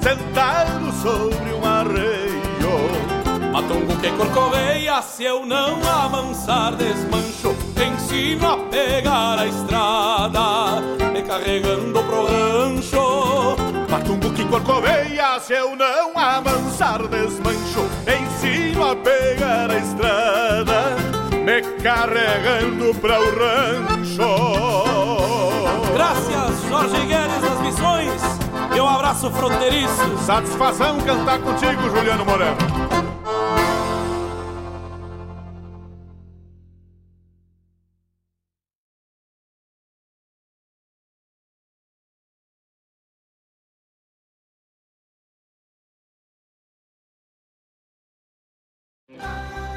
[0.06, 3.52] sentado sobre um arreio.
[3.52, 10.80] Matungo que corcoveia, se eu não amansar desmancho, ensino a pegar a estrada,
[11.12, 13.56] me carregando pro rancho.
[13.90, 20.96] Matungo que corcoveia, se eu não amansar desmancho, ensino a pegar a estrada,
[21.32, 24.22] me carregando para o rancho.
[25.94, 28.25] Graças, Jorge Guedes das Missões,
[28.76, 30.18] e um abraço fronteiriço.
[30.18, 32.95] Satisfação cantar contigo, Juliano Moreno.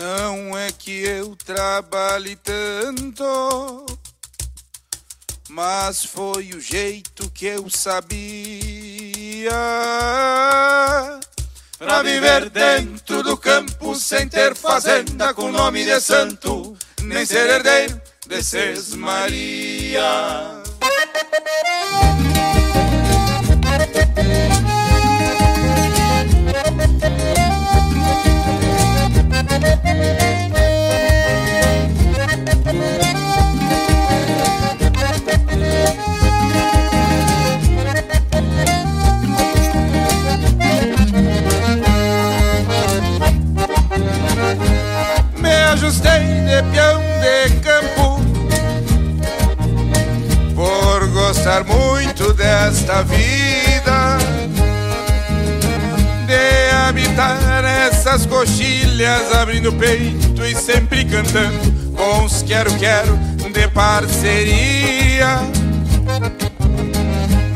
[0.00, 3.84] Não é que eu trabalhe tanto,
[5.50, 8.00] mas foi o jeito que eu sabia.
[11.78, 18.00] Pra viver dentro do campo sem ter fazenda com nome de santo, nem ser herdeiro
[18.26, 20.62] de Maria.
[45.90, 48.20] Ajustei de peão de campo.
[50.54, 54.18] Por gostar muito desta vida
[56.28, 63.18] de habitar essas coxilhas abrindo peito e sempre cantando com os quero quero
[63.52, 65.38] de parceria.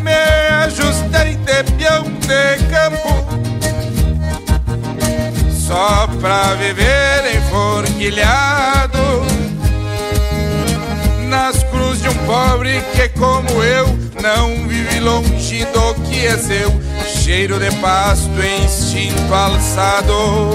[0.03, 3.54] Me ajustei de peão de campo
[5.67, 8.99] só pra viver enforquilhado.
[11.29, 13.87] Nas cruzes de um pobre que como eu
[14.23, 16.73] não vive longe do que é seu.
[17.23, 18.31] Cheiro de pasto
[18.62, 20.51] instinto alçado.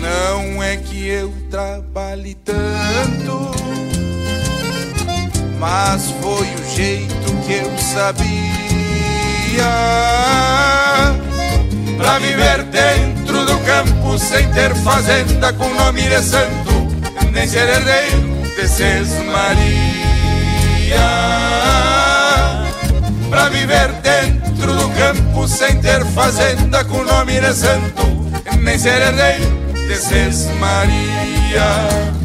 [0.00, 3.52] Não é que eu trabalhe tanto
[5.62, 8.32] mas foi o jeito que eu sabia.
[11.96, 16.88] Pra viver dentro do campo sem ter fazenda com nome de santo,
[17.32, 18.68] nem ser herdeiro de
[19.30, 20.98] Maria.
[23.30, 28.02] Pra viver dentro do campo sem ter fazenda com nome de santo,
[28.60, 29.96] nem ser herdeiro de
[30.58, 32.22] Maria.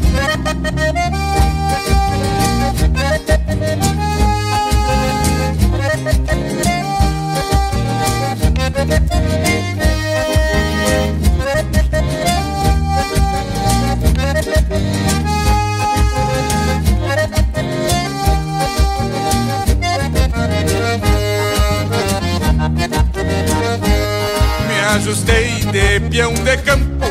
[25.08, 27.06] Ajustei de peão de campo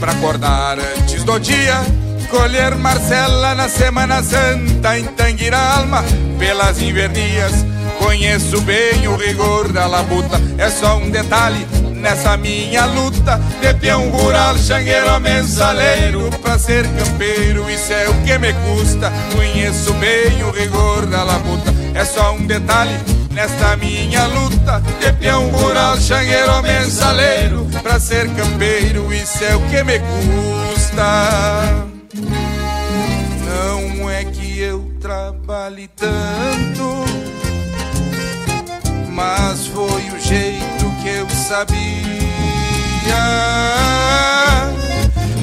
[0.00, 1.82] pra acordar antes do dia.
[2.30, 6.02] Colher Marcela na Semana Santa em Tanguira Alma
[6.38, 7.52] pelas invernias.
[7.98, 14.08] Conheço bem o rigor da labuta, é só um detalhe nessa minha luta de peão
[14.08, 17.70] rural, xangueiro, mensaleiro pra ser campeiro.
[17.70, 19.12] Isso é o que me custa.
[19.34, 22.98] Conheço bem o rigor da labuta, é só um detalhe
[23.34, 29.12] nesta minha luta de peão rural, xangueiro, mensaleiro pra ser campeiro.
[29.12, 31.86] Isso é o que me custa.
[33.46, 37.04] Não é que eu trabalhe tanto,
[39.10, 41.74] mas foi o jeito que eu sabia.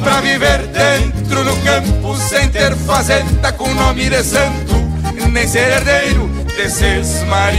[0.01, 4.73] Pra viver dentro do campo sem ter fazenda com nome de santo,
[5.31, 7.51] nem ser herdeiro de Maria.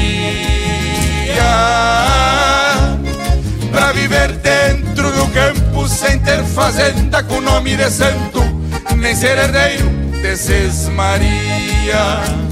[3.71, 8.41] Pra viver dentro do campo sem ter fazenda com nome de santo,
[8.97, 9.91] nem ser herdeiro
[10.23, 10.37] de
[10.91, 12.52] Maria.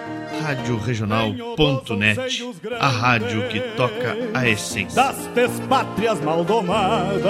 [0.51, 2.43] Rádio Regional.net,
[2.77, 5.01] a rádio que toca a essência.
[5.01, 7.23] Das pátrias maldomadas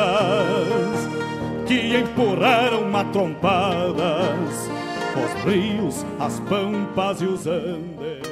[1.68, 4.72] que empurraram matrompadas
[5.14, 8.24] os rios, as pampas e os andes.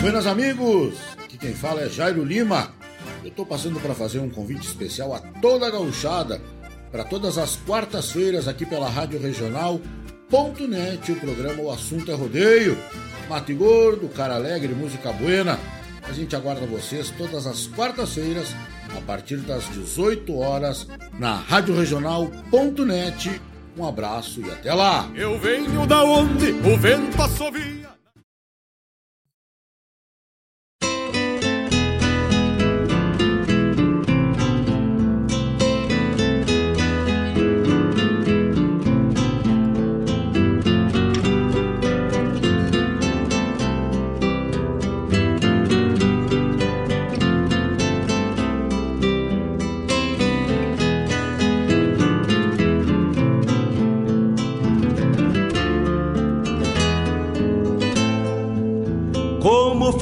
[0.00, 2.74] Buenas amigos, aqui quem fala é Jairo Lima.
[3.22, 6.42] Eu estou passando para fazer um convite especial a toda a gauchada
[6.90, 9.80] para todas as quartas-feiras aqui pela Rádio Regional
[11.12, 12.78] o programa O Assunto é Rodeio.
[13.28, 15.58] Mate Gordo, Cara Alegre, Música Buena.
[16.08, 18.56] A gente aguarda vocês todas as quartas-feiras,
[18.96, 21.74] a partir das 18 horas, na Rádio.
[23.76, 25.10] Um abraço e até lá!
[25.14, 27.91] Eu venho da onde o vento assovia.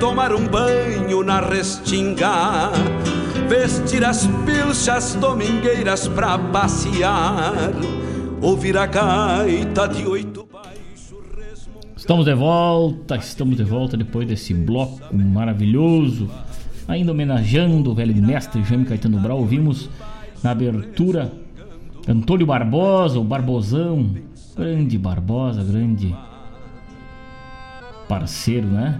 [0.00, 2.72] tomar um banho na restinga,
[3.46, 7.70] vestir as pilchas domingueiras pra passear,
[8.40, 10.48] ouvir a gaita de oito
[11.94, 16.30] Estamos de volta, estamos de volta depois desse bloco maravilhoso,
[16.88, 19.38] ainda homenageando o velho mestre Jaime Caetano Brau.
[19.38, 19.90] Ouvimos
[20.42, 21.30] na abertura
[22.08, 24.14] Antônio Barbosa, o Barbosão,
[24.56, 26.16] grande Barbosa, grande
[28.08, 28.98] parceiro, né?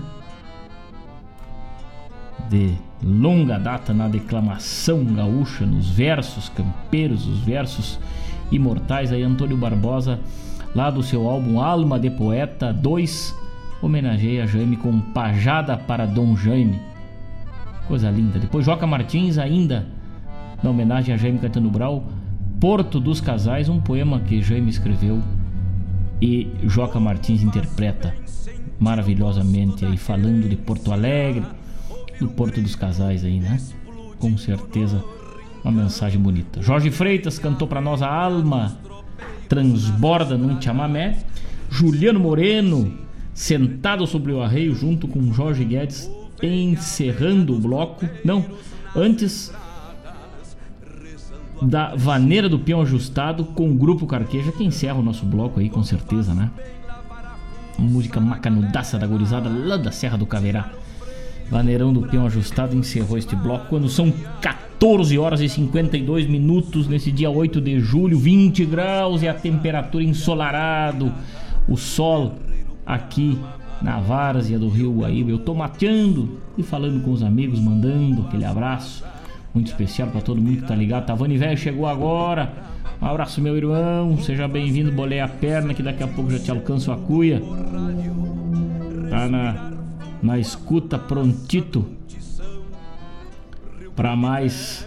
[2.50, 8.00] De longa data na declamação gaúcha, nos versos campeiros, os versos
[8.50, 10.18] imortais aí, Antônio Barbosa,
[10.74, 13.36] lá do seu álbum Alma de Poeta 2,
[13.80, 16.80] homenageia Jaime com Pajada para Dom Jaime.
[17.86, 18.40] Coisa linda.
[18.40, 19.86] Depois Joca Martins ainda
[20.60, 22.04] na homenagem a Jaime Caetano Brau,
[22.60, 25.22] Porto dos Casais, um poema que Jaime escreveu
[26.20, 28.12] e Joca Martins interpreta
[28.78, 31.44] maravilhosamente aí falando de Porto Alegre,
[32.20, 33.60] do Porto dos Casais aí, né?
[34.18, 35.02] Com certeza
[35.64, 36.62] uma mensagem bonita.
[36.62, 38.78] Jorge Freitas cantou para nós a alma
[39.48, 41.18] transborda num chamamé.
[41.70, 42.98] Juliano Moreno
[43.32, 46.10] sentado sobre o arreio junto com Jorge Guedes
[46.42, 48.08] encerrando o bloco.
[48.24, 48.44] Não,
[48.94, 49.52] antes
[51.62, 55.68] da vaneira do peão ajustado com o grupo Carqueja que encerra o nosso bloco aí
[55.68, 56.50] com certeza, né?
[57.80, 60.70] música macanudaça da gorizada lá da Serra do Caveirá.
[61.50, 67.10] Vaneirão do Peão Ajustado encerrou este bloco quando são 14 horas e 52 minutos nesse
[67.10, 71.12] dia 8 de julho, 20 graus e a temperatura ensolarado,
[71.68, 72.36] o sol
[72.86, 73.36] aqui
[73.82, 75.30] na várzea do Rio Guaíba.
[75.30, 79.04] Eu tô mateando e falando com os amigos, mandando aquele abraço
[79.52, 81.06] muito especial para todo mundo que tá ligado.
[81.06, 82.52] Tavani Velho chegou agora.
[83.02, 84.16] Um abraço, meu irmão.
[84.18, 84.92] Seja bem-vindo.
[84.92, 87.42] Bolei a perna que daqui a pouco já te alcanço a cuia.
[89.08, 89.79] Tá na,
[90.22, 91.86] na escuta prontito
[93.96, 94.86] para mais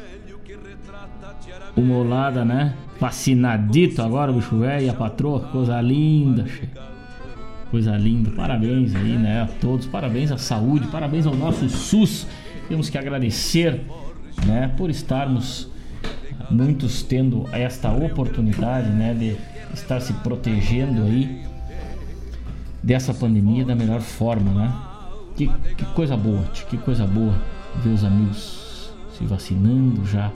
[1.75, 2.75] uma olada, né?
[2.99, 6.69] Vacinadito agora, bicho velho, a patroa, coisa linda, che.
[7.69, 8.31] coisa linda.
[8.31, 9.41] Parabéns aí, né?
[9.41, 12.27] A todos, parabéns à saúde, parabéns ao nosso SUS.
[12.69, 13.81] Temos que agradecer,
[14.45, 15.69] né, por estarmos
[16.49, 19.35] muitos tendo esta oportunidade, né, de
[19.73, 21.43] estar se protegendo aí
[22.81, 24.92] dessa pandemia da melhor forma, né?
[25.35, 27.33] Que, que coisa boa, que coisa boa
[27.83, 30.31] ver os amigos se vacinando já,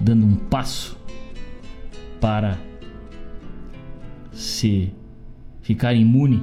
[0.00, 0.96] dando um passo
[2.20, 2.58] para
[4.32, 4.92] se
[5.62, 6.42] ficar imune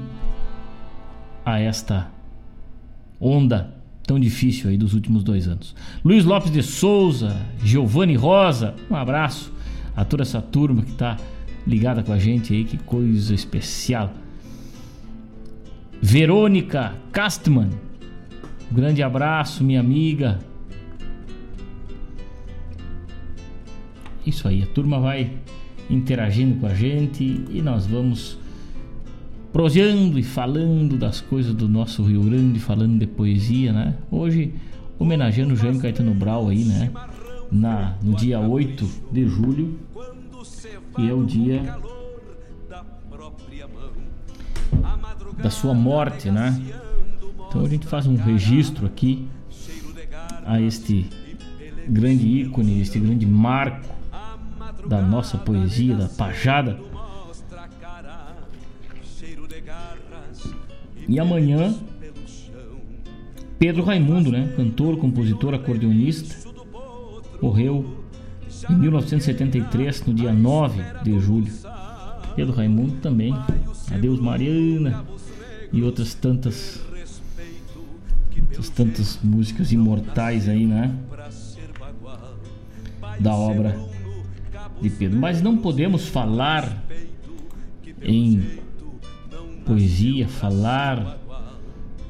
[1.46, 2.12] a esta
[3.20, 3.74] onda
[4.06, 5.76] tão difícil aí dos últimos dois anos.
[6.04, 9.54] Luiz Lopes de Souza, Giovanni Rosa, um abraço
[9.96, 11.18] a toda essa turma que está
[11.66, 14.14] ligada com a gente aí, que coisa especial.
[16.02, 17.70] Verônica Castman,
[18.72, 20.40] um grande abraço, minha amiga.
[24.26, 25.32] Isso aí, a turma vai
[25.90, 28.40] interagindo com a gente e nós vamos
[29.54, 33.96] prosseando e falando das coisas do nosso Rio Grande, falando de poesia, né?
[34.10, 34.54] Hoje
[34.98, 36.92] homenageando o Jaime Caetano Brau aí, né?
[37.52, 39.78] Na, no dia 8 de julho,
[40.96, 41.78] que é o dia
[45.38, 46.60] da sua morte, né?
[47.48, 49.28] Então a gente faz um registro aqui
[50.46, 51.10] a este
[51.88, 53.90] grande ícone, este grande marco
[54.88, 56.80] da nossa poesia, da pajada
[61.12, 61.76] E amanhã,
[63.60, 64.54] Pedro Raimundo, né?
[64.56, 66.50] Cantor, compositor, acordeonista,
[67.42, 67.98] morreu
[68.70, 71.52] em 1973, no dia 9 de julho.
[72.34, 73.36] Pedro Raimundo também.
[73.94, 75.06] Adeus Mariana
[75.72, 76.82] e outras tantas
[78.52, 80.96] Essas tantas músicas imortais aí, né?
[83.20, 83.78] Da obra
[84.82, 85.20] de Pedro.
[85.20, 86.84] Mas não podemos falar
[88.02, 88.60] em
[89.66, 91.18] poesia, falar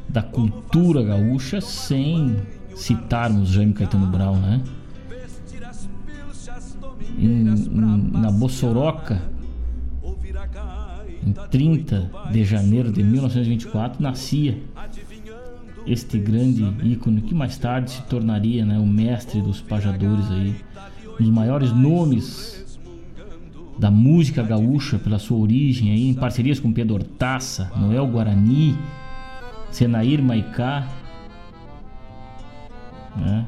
[0.07, 2.37] da cultura gaúcha sem
[2.75, 4.61] citarmos Jaime Caetano Brown, né?
[7.17, 9.21] Em, em, na Bossoroca,
[11.25, 14.57] em 30 de janeiro de 1924, nascia
[15.85, 20.55] este grande ícone que mais tarde se tornaria né, o mestre dos pajadores aí,
[21.19, 22.79] um dos maiores nomes
[23.77, 28.75] da música gaúcha pela sua origem aí, em parcerias com Pedro Hortaça, Noel Guarani,
[29.71, 30.87] Senair Maicá,
[33.15, 33.47] né?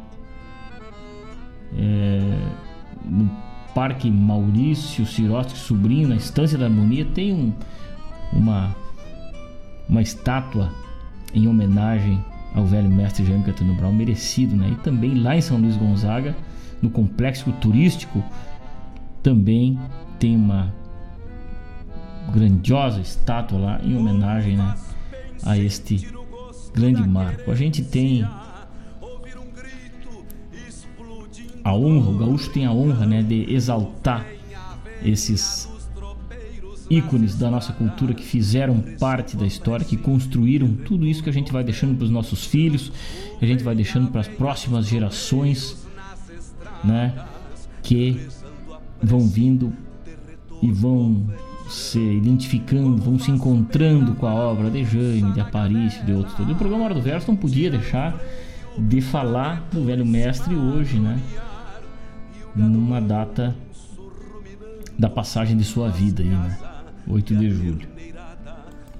[1.77, 2.37] É,
[3.73, 7.53] Parque Maurício Sirotsky Sobrinho, na Estância da Harmonia, tem um,
[8.31, 8.75] uma,
[9.89, 10.71] uma estátua
[11.33, 14.69] em homenagem ao velho mestre Jaime Caetano Brown, merecido, né?
[14.71, 16.35] E também lá em São Luís Gonzaga,
[16.81, 18.23] no complexo turístico,
[19.23, 19.79] também
[20.19, 20.71] tem uma
[22.31, 24.75] grandiosa estátua lá em homenagem né,
[25.43, 26.07] a este
[26.73, 27.49] grande marco.
[27.49, 28.27] A gente tem
[31.63, 34.25] a honra, o gaúcho tem a honra né, de exaltar
[35.03, 35.69] esses
[36.89, 41.33] ícones da nossa cultura que fizeram parte da história, que construíram tudo isso que a
[41.33, 42.91] gente vai deixando para os nossos filhos,
[43.39, 45.87] que a gente vai deixando para as próximas gerações,
[46.83, 47.13] né,
[47.81, 48.19] que
[49.01, 49.73] vão vindo
[50.61, 51.25] e vão
[51.69, 56.51] se identificando, vão se encontrando com a obra de Jaime, de Aparício, de outros todos.
[56.51, 58.15] E o programa Hora do Verso não podia deixar
[58.77, 61.19] de falar do velho mestre hoje, né?
[62.55, 63.55] Numa data
[64.97, 66.57] da passagem de sua vida aí, né?
[67.07, 67.87] 8 de julho.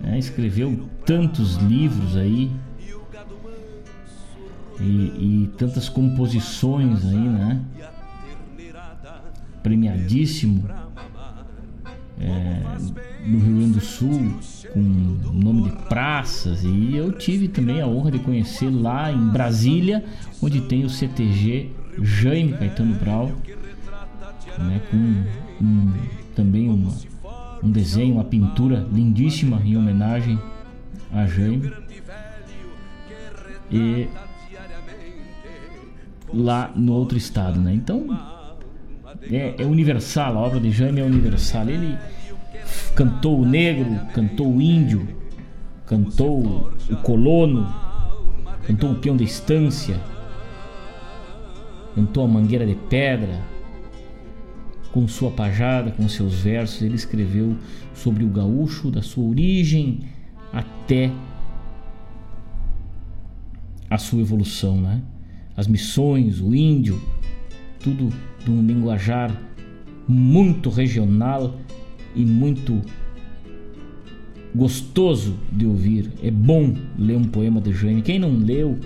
[0.04, 2.52] É, escreveu tantos livros aí
[4.80, 7.62] e, e tantas composições aí, né?
[9.62, 10.68] Premiadíssimo
[12.20, 12.62] é,
[13.26, 14.40] no Rio Grande do Sul
[14.74, 20.04] com nome de praças e eu tive também a honra de conhecer lá em Brasília
[20.42, 21.72] onde tem o CTG
[22.02, 23.32] Jaime Caetano Brau
[24.58, 24.98] né, com
[25.64, 25.94] um,
[26.36, 26.92] também uma,
[27.64, 30.40] um desenho, uma pintura lindíssima em homenagem
[31.12, 31.72] a Jaime
[33.72, 34.08] e
[36.34, 37.74] lá no outro estado, né?
[37.74, 38.08] Então
[39.32, 41.68] é, é, universal, a obra de Jaime é universal.
[41.70, 41.98] Ele
[42.96, 45.08] cantou o negro, cantou o índio,
[45.86, 47.72] cantou o colono,
[48.66, 50.00] cantou o peão da estância,
[51.96, 53.42] cantou a mangueira de pedra.
[54.92, 57.58] Com sua pajada, com seus versos, ele escreveu
[57.96, 60.02] sobre o gaúcho, da sua origem
[60.52, 61.12] até
[63.90, 65.02] a sua evolução, né?
[65.58, 67.02] As missões, o índio,
[67.80, 68.10] tudo
[68.44, 69.36] de um linguajar
[70.08, 71.56] muito regional
[72.16, 72.82] e muito
[74.54, 76.12] gostoso de ouvir.
[76.22, 78.02] É bom ler um poema de Jaime.
[78.02, 78.80] Quem não leu,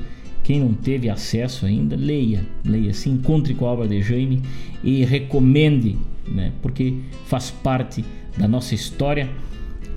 [0.47, 4.41] quem não teve acesso ainda, leia, leia, se encontre com a obra de Jaime
[4.81, 6.53] e recomende, né?
[6.61, 8.05] Porque faz parte
[8.37, 9.29] da nossa história,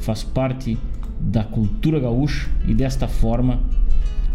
[0.00, 0.76] faz parte
[1.20, 3.60] da cultura gaúcha e desta forma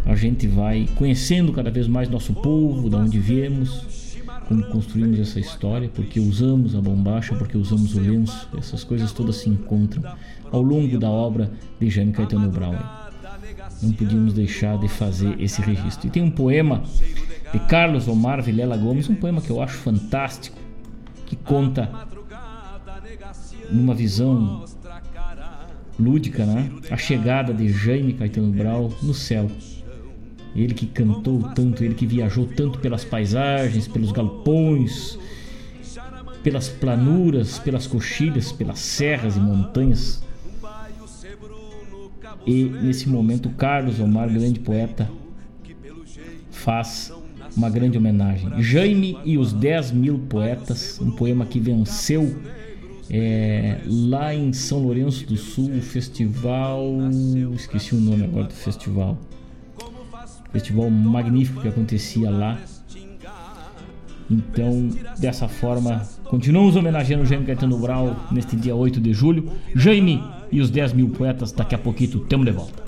[0.06, 4.16] a gente vai conhecendo cada vez mais nosso povo, da onde viemos,
[4.48, 9.36] como construímos essa história, porque usamos a bombacha, porque usamos o lenço, essas coisas todas
[9.36, 10.02] se encontram
[10.50, 13.05] ao longo da obra de Jaime Caetano Brown.
[13.82, 16.08] Não podíamos deixar de fazer esse registro.
[16.08, 16.84] E tem um poema
[17.52, 20.58] de Carlos Omar Vilela Gomes, um poema que eu acho fantástico,
[21.26, 21.90] que conta
[23.72, 24.64] numa visão
[26.00, 26.70] lúdica, né?
[26.92, 29.50] A chegada de Jaime Caetano Brown no céu
[30.56, 35.20] ele que cantou tanto, ele que viajou tanto pelas paisagens, pelos galpões,
[36.42, 40.24] pelas planuras, pelas coxilhas, pelas serras e montanhas.
[42.46, 45.10] E nesse momento, Carlos Omar, grande poeta,
[46.52, 47.12] faz
[47.56, 48.62] uma grande homenagem.
[48.62, 52.36] Jaime e os 10 mil poetas, um poema que venceu
[53.10, 56.84] é, lá em São Lourenço do Sul, o festival.
[57.56, 59.18] Esqueci o nome agora do festival
[60.56, 62.58] festival magnífico que acontecia lá.
[64.30, 69.52] Então, dessa forma, continuamos homenageando o Jaime Caetano Brau neste dia 8 de julho.
[69.76, 72.84] Jaime e os 10 mil poetas, daqui a pouquinho temos de volta.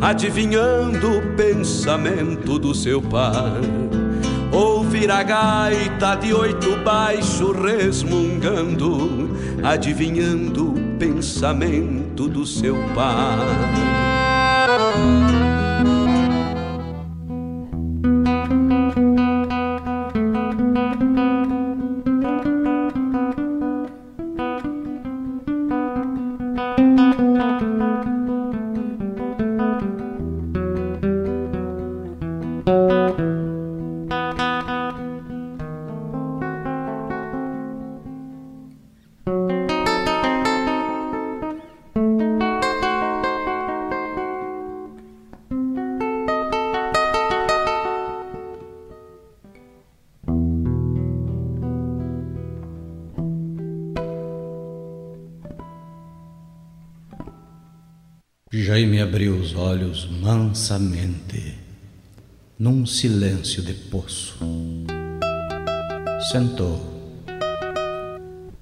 [0.00, 3.60] Adivinhando o pensamento do seu pai.
[4.50, 9.28] Ouvir a gaita de oito baixo resmungando,
[9.62, 13.36] adivinhando o pensamento do seu pai.
[58.68, 61.56] Jaime abriu os olhos mansamente,
[62.58, 64.36] num silêncio de poço.
[66.30, 66.78] Sentou,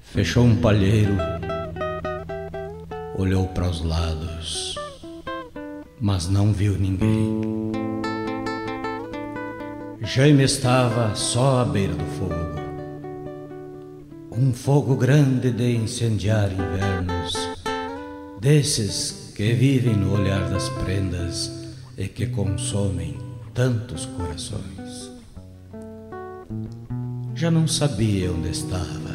[0.00, 1.16] fechou um palheiro,
[3.18, 4.76] olhou para os lados,
[6.00, 7.40] mas não viu ninguém.
[10.02, 12.60] Jaime estava só à beira do fogo.
[14.30, 17.34] Um fogo grande de incendiar invernos,
[18.40, 21.52] desses que vivem no olhar das prendas
[21.98, 23.18] e que consomem
[23.52, 25.12] tantos corações.
[27.34, 29.14] Já não sabia onde estava,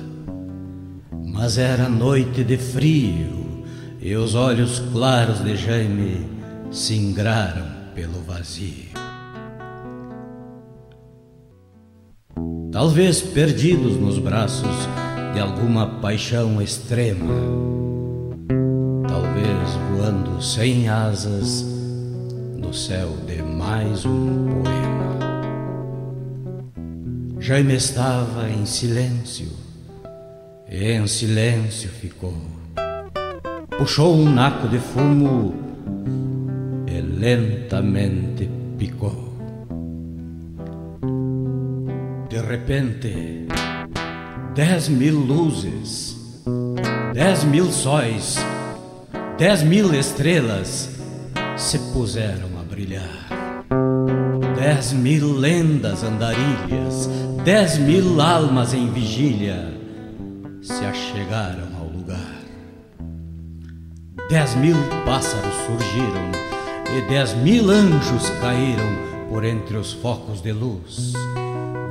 [1.26, 3.66] mas era noite de frio
[4.00, 6.24] e os olhos claros de Jaime
[6.70, 7.66] se ingraram
[7.96, 8.92] pelo vazio.
[12.72, 14.88] Talvez perdidos nos braços
[15.34, 17.81] de alguma paixão extrema
[20.42, 21.64] sem asas
[22.58, 25.20] no céu de mais um poema.
[27.40, 29.50] Jaime estava em silêncio
[30.68, 32.34] e em silêncio ficou.
[33.78, 35.54] Puxou um naco de fumo
[36.88, 39.32] e lentamente picou.
[42.30, 43.46] De repente,
[44.56, 46.44] dez mil luzes,
[47.14, 48.38] dez mil sóis
[49.42, 50.88] Dez mil estrelas
[51.58, 53.28] se puseram a brilhar.
[54.56, 57.10] Dez mil lendas andarilhas,
[57.44, 59.74] dez mil almas em vigília
[60.62, 62.38] se achegaram ao lugar.
[64.30, 64.76] Dez mil
[65.08, 66.30] pássaros surgiram
[66.96, 68.96] e dez mil anjos caíram
[69.28, 71.14] por entre os focos de luz.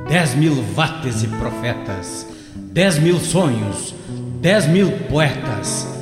[0.07, 2.25] Dez mil vates e profetas,
[2.71, 3.93] dez mil sonhos,
[4.39, 5.99] dez mil poetas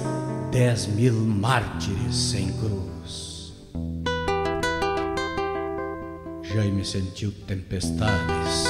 [0.51, 3.53] dez mil mártires sem cruz.
[6.41, 8.63] Jaime sentiu tempestades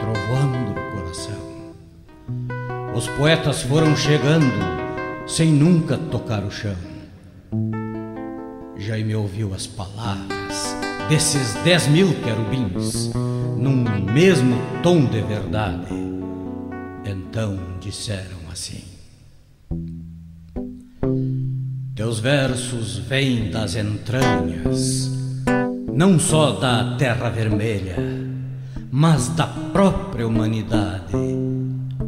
[0.00, 1.74] trovando no coração.
[2.94, 4.46] Os poetas foram chegando
[5.26, 6.76] sem nunca tocar o chão.
[8.76, 10.76] Jaime ouviu as palavras
[11.08, 13.10] desses dez mil querubins
[13.58, 13.82] num
[14.12, 15.92] mesmo tom de verdade.
[17.04, 18.85] Então disseram assim.
[21.96, 25.10] Teus versos vêm das entranhas,
[25.94, 27.96] não só da terra vermelha,
[28.90, 31.14] mas da própria humanidade,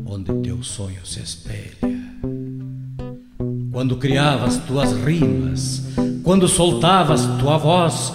[0.05, 1.73] onde teu sonho se espelha.
[3.73, 5.83] Quando criavas tuas rimas,
[6.23, 8.13] quando soltavas tua voz,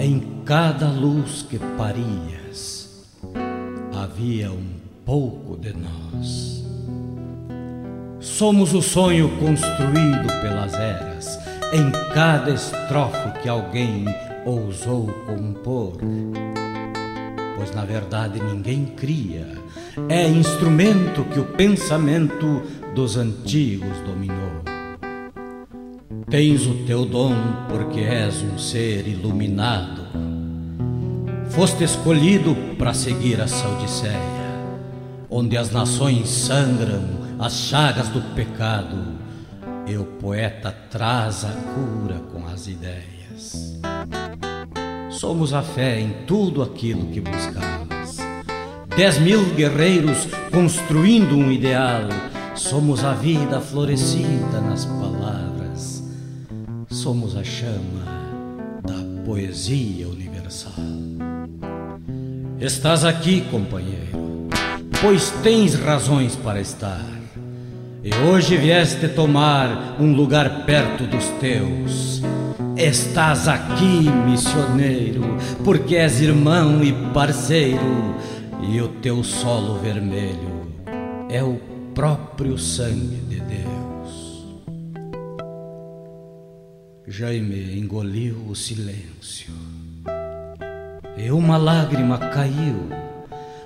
[0.00, 3.06] em cada luz que parias,
[3.94, 4.66] havia um
[5.04, 6.61] pouco de nós.
[8.22, 11.40] Somos o sonho construído pelas eras,
[11.72, 14.04] em cada estrofe que alguém
[14.46, 15.94] ousou compor.
[17.56, 19.48] Pois na verdade ninguém cria,
[20.08, 22.62] é instrumento que o pensamento
[22.94, 24.62] dos antigos dominou.
[26.30, 27.34] Tens o teu dom
[27.68, 30.00] porque és um ser iluminado.
[31.50, 34.16] Foste escolhido para seguir a Odisseia,
[35.28, 38.96] onde as nações sangram as chagas do pecado
[39.88, 43.80] e o poeta traz a cura com as ideias.
[45.10, 48.18] Somos a fé em tudo aquilo que buscamos.
[48.96, 52.02] Dez mil guerreiros construindo um ideal.
[52.54, 56.04] Somos a vida florescida nas palavras.
[56.90, 58.04] Somos a chama
[58.84, 60.72] da poesia universal.
[62.60, 64.48] Estás aqui, companheiro,
[65.00, 67.21] pois tens razões para estar.
[68.04, 72.20] E hoje vieste tomar um lugar perto dos teus.
[72.76, 75.22] Estás aqui, missioneiro,
[75.62, 78.16] porque és irmão e parceiro,
[78.68, 80.66] e o teu solo vermelho
[81.30, 81.60] é o
[81.94, 84.46] próprio sangue de Deus.
[87.06, 89.54] Jaime engoliu o silêncio,
[91.16, 92.88] e uma lágrima caiu,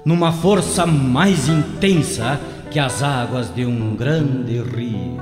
[0.05, 2.39] numa força mais intensa
[2.71, 5.17] que as águas de um grande rio.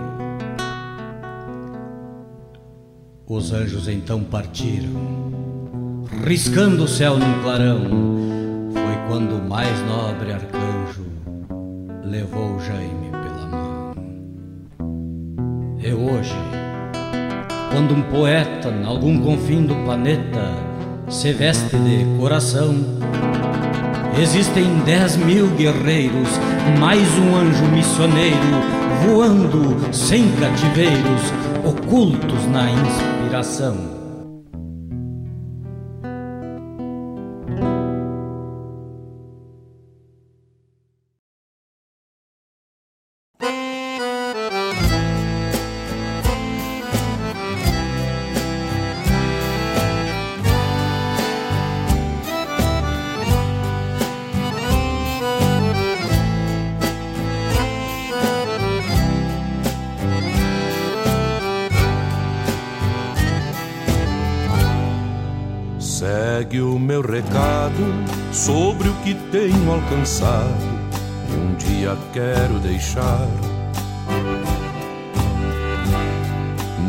[3.26, 7.80] Os anjos então partiram, riscando o céu num clarão.
[8.72, 11.06] Foi quando o mais nobre arcanjo
[12.04, 13.94] levou Jaime pela mão.
[15.78, 16.36] E hoje,
[17.72, 20.54] quando um poeta, em algum confim do planeta,
[21.08, 22.74] se veste de coração,
[24.16, 26.28] Existem dez mil guerreiros,
[26.78, 28.36] mais um anjo missioneiro,
[29.04, 31.32] voando sem cativeiros,
[31.64, 34.03] ocultos na inspiração.
[69.84, 70.84] Alcançado
[71.30, 73.28] e um dia quero deixar.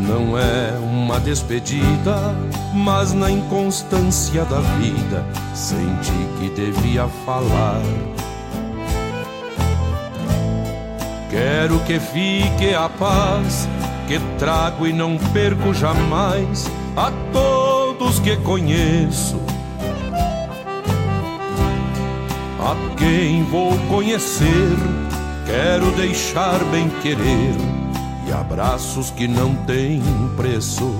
[0.02, 2.34] Não é uma despedida,
[2.72, 5.24] mas na inconstância da vida
[5.54, 7.82] senti que devia falar.
[11.28, 13.68] Quero que fique a paz
[14.08, 19.55] que trago e não perco jamais a todos que conheço.
[22.66, 24.76] A quem vou conhecer,
[25.46, 27.54] quero deixar bem querer
[28.26, 30.02] e abraços que não têm
[30.36, 30.92] preço.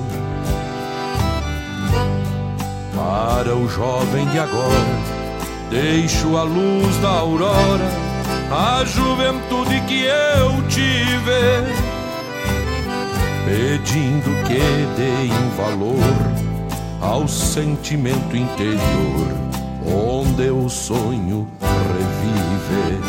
[2.95, 5.01] Para o jovem de agora,
[5.69, 7.91] deixo a luz da aurora,
[8.49, 11.97] a juventude que eu tive
[13.45, 14.61] pedindo que
[14.97, 15.99] deem valor
[17.01, 19.37] ao sentimento interior,
[19.85, 21.56] onde o sonho
[21.97, 23.01] revive.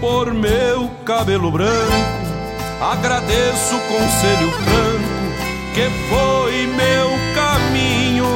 [0.00, 1.92] Por meu cabelo branco,
[2.80, 5.14] agradeço o conselho franco
[5.74, 8.26] que foi meu caminho.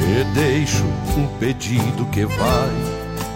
[0.00, 0.84] E deixo
[1.16, 2.70] um pedido que vai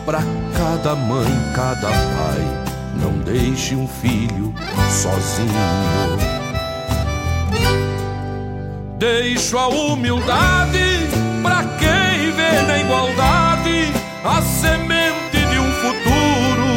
[0.04, 0.20] para
[0.56, 4.54] cada mãe, cada pai não deixe um filho
[4.88, 5.50] sozinho.
[8.98, 11.08] Deixo a humildade
[11.42, 11.99] para quem
[12.66, 13.92] na igualdade
[14.24, 16.68] a semente de um futuro,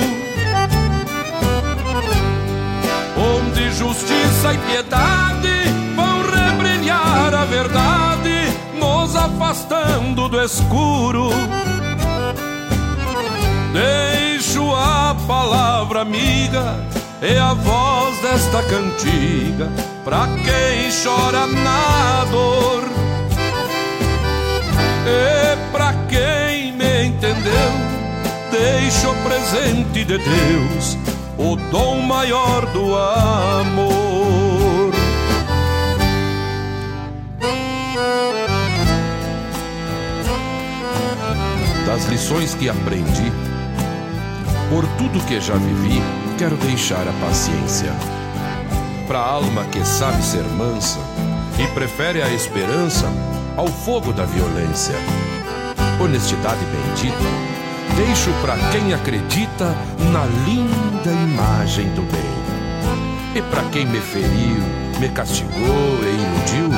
[3.17, 11.29] onde justiça e piedade vão rebrilhar a verdade, nos afastando do escuro.
[13.73, 16.75] Deixo a palavra amiga
[17.21, 19.71] e a voz desta cantiga
[20.03, 22.83] pra quem chora na dor.
[28.53, 30.97] Deixo presente de Deus,
[31.39, 34.93] o dom maior do amor.
[41.87, 43.31] Das lições que aprendi,
[44.69, 45.99] por tudo que já vivi,
[46.37, 47.91] quero deixar a paciência.
[49.07, 50.99] Pra alma que sabe ser mansa
[51.57, 53.07] e prefere a esperança
[53.57, 54.95] ao fogo da violência.
[55.99, 57.52] Honestidade bendita,
[57.95, 59.75] deixo pra quem acredita
[60.11, 62.33] na linda imagem do bem.
[63.35, 64.61] E pra quem me feriu,
[64.99, 66.69] me castigou e iludiu,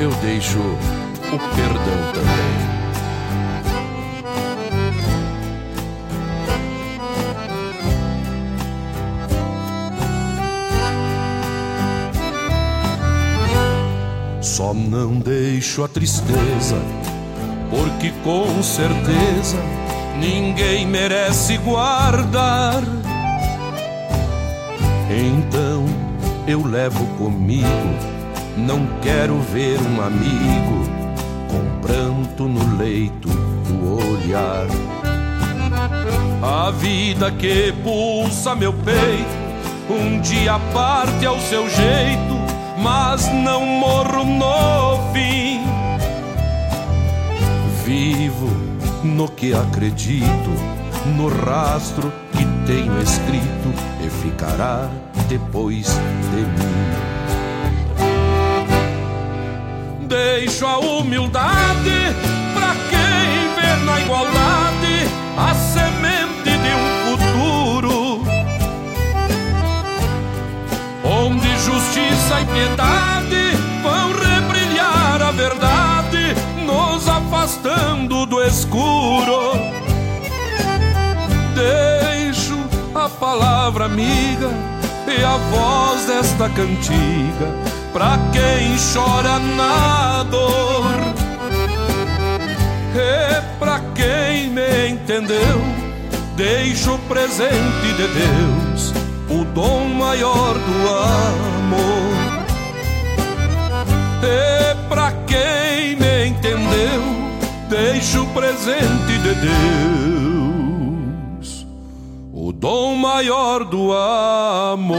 [0.00, 2.78] eu deixo o perdão também.
[14.40, 16.76] Só não deixo a tristeza,
[17.70, 19.87] porque com certeza
[20.18, 22.82] ninguém merece guardar.
[25.10, 25.84] Então
[26.46, 27.68] eu levo comigo,
[28.56, 30.88] não quero ver um amigo
[31.48, 34.66] com pranto no leito do olhar.
[36.42, 42.38] A vida que pulsa meu peito, um dia parte ao seu jeito
[42.82, 45.60] mas não morro no fim.
[47.84, 48.67] Vivo
[49.02, 50.50] no que acredito,
[51.16, 53.72] no rastro que tenho escrito
[54.04, 54.90] e ficará
[55.28, 55.86] depois
[56.30, 57.08] de mim.
[60.06, 62.14] Deixo a humildade
[62.54, 68.22] pra quem vê na igualdade a semente de um futuro
[71.04, 76.34] onde justiça e piedade vão rebrilhar a verdade,
[76.66, 78.17] nos afastando do
[78.48, 79.52] escuro.
[81.54, 82.58] Deixo
[82.94, 84.50] a palavra amiga
[85.06, 87.46] e a voz desta cantiga
[87.92, 90.94] pra quem chora na dor.
[92.94, 95.60] E pra quem me entendeu,
[96.36, 98.92] deixo o presente de Deus
[99.30, 102.08] o dom maior do amor.
[104.22, 107.27] E pra quem me entendeu,
[107.68, 109.34] deixo presente de
[111.36, 111.66] Deus,
[112.32, 114.98] o dom maior do amor.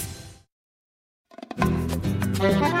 [2.41, 2.80] Precisou de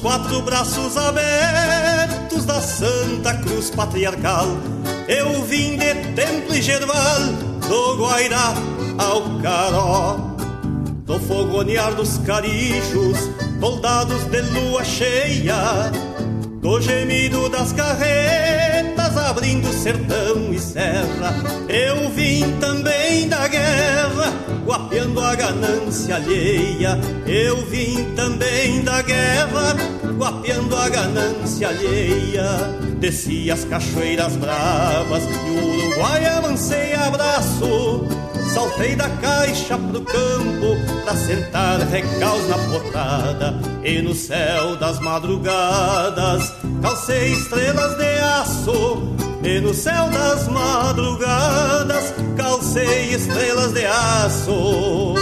[0.00, 4.46] Quatro braços abertos da Santa Cruz Patriarcal.
[5.08, 7.20] Eu vim de Templo e Gerval,
[7.68, 8.54] do Guairá
[8.98, 10.16] ao Caró,
[11.04, 13.18] do fogonear dos carijos,
[13.60, 15.90] soldados de lua cheia,
[16.60, 21.34] do gemido das carretas abrindo sertão e serra.
[21.68, 24.32] Eu vim também da guerra,
[24.66, 26.98] guapeando a ganância alheia.
[27.26, 29.76] Eu vim também da guerra,
[30.20, 32.44] guapeando a ganância alheia.
[32.98, 38.06] Desci as cachoeiras bravas e o Uruguai avancei abraço.
[38.52, 46.52] Saltei da caixa pro campo pra sentar recaus na potrada e no céu das madrugadas
[46.82, 55.14] calcei estrelas de aço e no céu das madrugadas calcei estrelas de aço.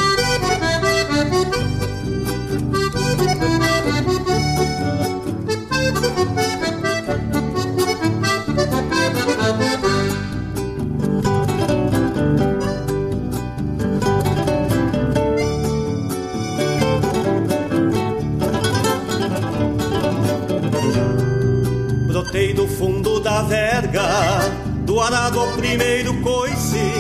[25.30, 26.92] Do arado ao primeiro coice,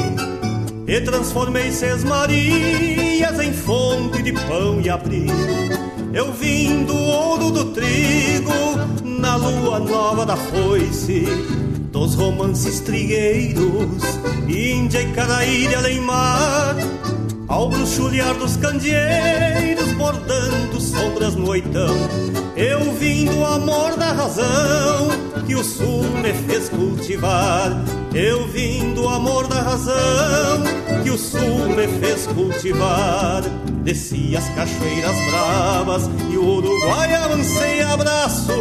[0.86, 5.32] e transformei Seis Marias em fonte de pão e abrigo.
[6.12, 8.52] Eu vim do ouro do trigo,
[9.04, 11.26] na lua nova da foice,
[11.90, 14.02] dos romances trigueiros,
[14.46, 16.76] Índia e Caraíra além mar,
[17.46, 21.94] ao bruxulear dos candeeiros, bordando sombras no oitão.
[22.56, 25.08] Eu vim do amor da razão
[25.46, 27.70] que o sul me fez cultivar.
[28.14, 30.62] Eu vim do amor da razão
[31.02, 33.42] que o sul me fez cultivar.
[33.82, 38.52] Desci as cachoeiras bravas e o Uruguai avancei abraço.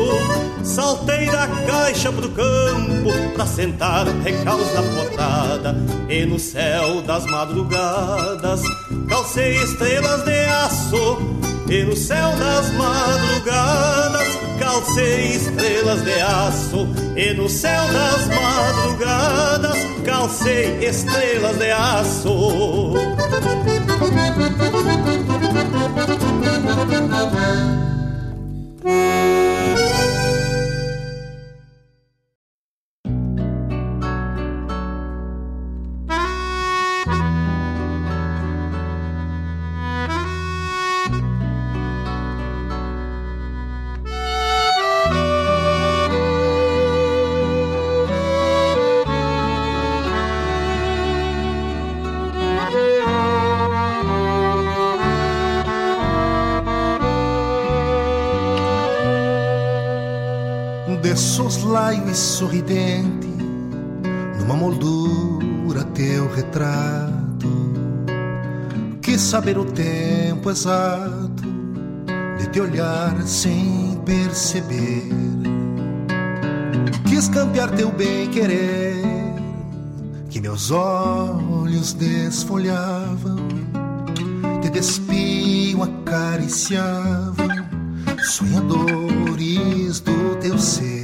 [0.63, 5.75] Saltei da caixa pro campo pra sentar recaus na potrada.
[6.09, 8.61] E no céu das madrugadas
[9.07, 11.17] calcei estrelas de aço.
[11.69, 14.16] E no céu das madrugadas
[14.77, 16.87] calcei estrelas de aço.
[17.15, 22.93] E no céu das madrugadas calcei estrelas de aço.
[61.17, 63.27] Soslaio e sorridente,
[64.39, 67.27] numa moldura teu retrato.
[69.01, 71.43] Quis saber o tempo exato
[72.37, 75.09] de te olhar sem perceber.
[77.07, 79.03] Quis campear teu bem querer,
[80.29, 83.37] que meus olhos desfolhavam,
[84.61, 87.47] te despiam, acariciavam,
[88.23, 90.96] sonhadores do teu ser.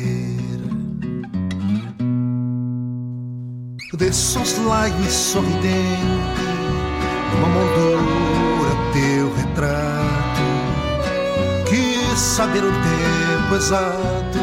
[4.03, 6.43] De soslaio e sorridente,
[7.31, 10.41] numa moldura teu retrato.
[11.69, 14.39] Quis saber o tempo exato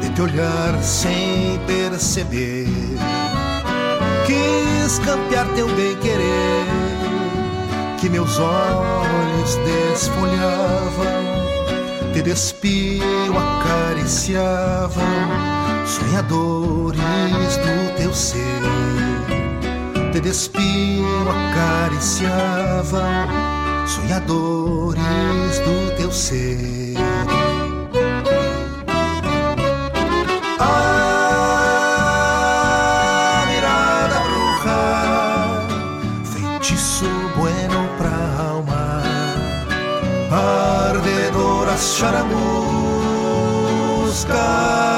[0.00, 2.68] de te olhar sem perceber.
[4.24, 6.64] Quis campear teu bem querer,
[7.98, 11.24] que meus olhos desfolhavam,
[12.12, 15.02] te despiam, acariciavam,
[15.90, 18.62] sonhadores do teu ser.
[20.12, 23.26] te despiam, acariciavam
[23.86, 26.94] sonhadores do teu ser.
[30.60, 30.62] A
[33.48, 34.80] mirada bruja,
[36.24, 38.14] feitiço bueno pra
[38.48, 39.02] alma,
[40.30, 44.89] ardedoras charamuscas.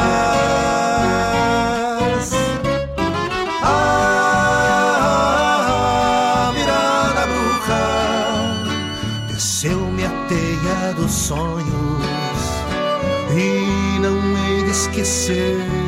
[15.23, 15.82] kisses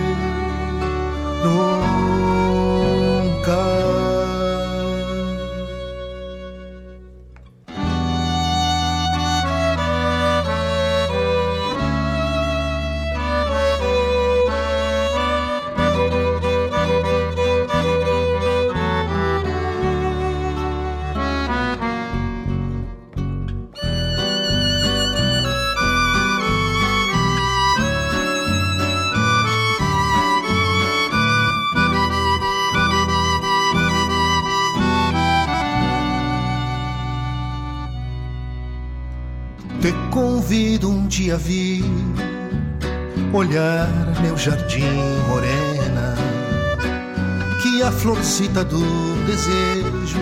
[48.04, 48.84] florcita do
[49.24, 50.20] desejo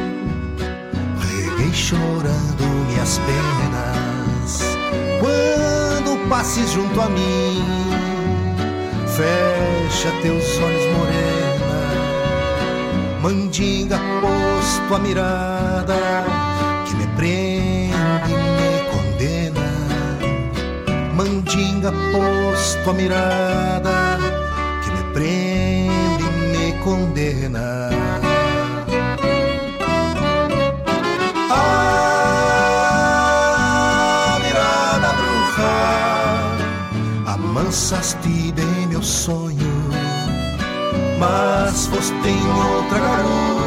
[1.18, 4.60] reguei chorando minhas penas.
[5.18, 7.64] Quando passes junto a mim,
[9.08, 11.82] fecha teus olhos morena,
[13.20, 16.24] mandinga posto a mirada
[16.86, 17.96] que me prende
[18.28, 19.66] e me condena.
[21.16, 24.21] Mandinga posto a mirada
[26.82, 27.90] condena.
[31.50, 31.58] A
[34.42, 35.74] mirada bruja,
[37.32, 39.72] amansaste bem meu sonho,
[41.18, 43.61] mas foste em outra garupa.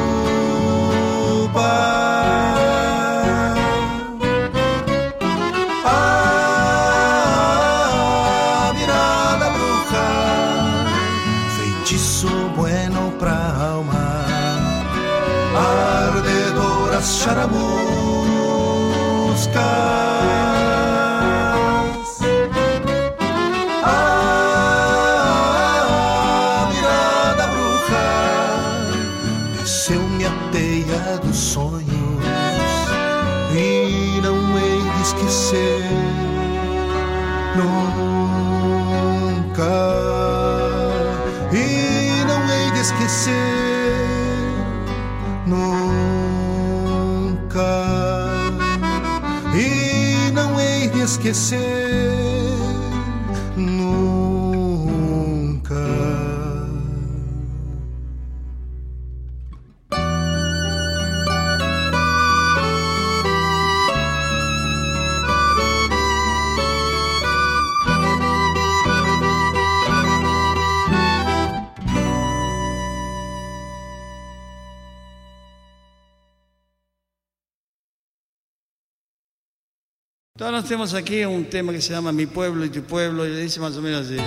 [80.55, 83.41] Então nós temos aqui um tema que se chama Mi Pueblo e Tu Pueblo, e
[83.43, 84.23] diz mais ou menos assim.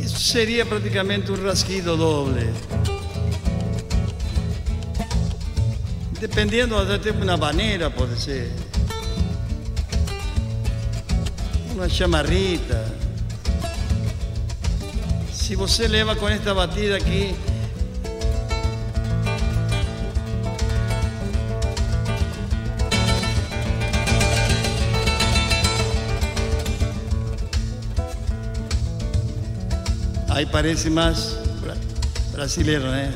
[0.00, 2.54] Isso seria praticamente um rasquido doble.
[6.20, 8.48] Dependendo até uma maneira, pode ser.
[11.74, 12.94] Uma chamarrita.
[15.32, 17.34] Se você leva com esta batida aqui,
[30.42, 31.76] Aí parece mais bra-
[32.32, 33.14] brasileiro, né?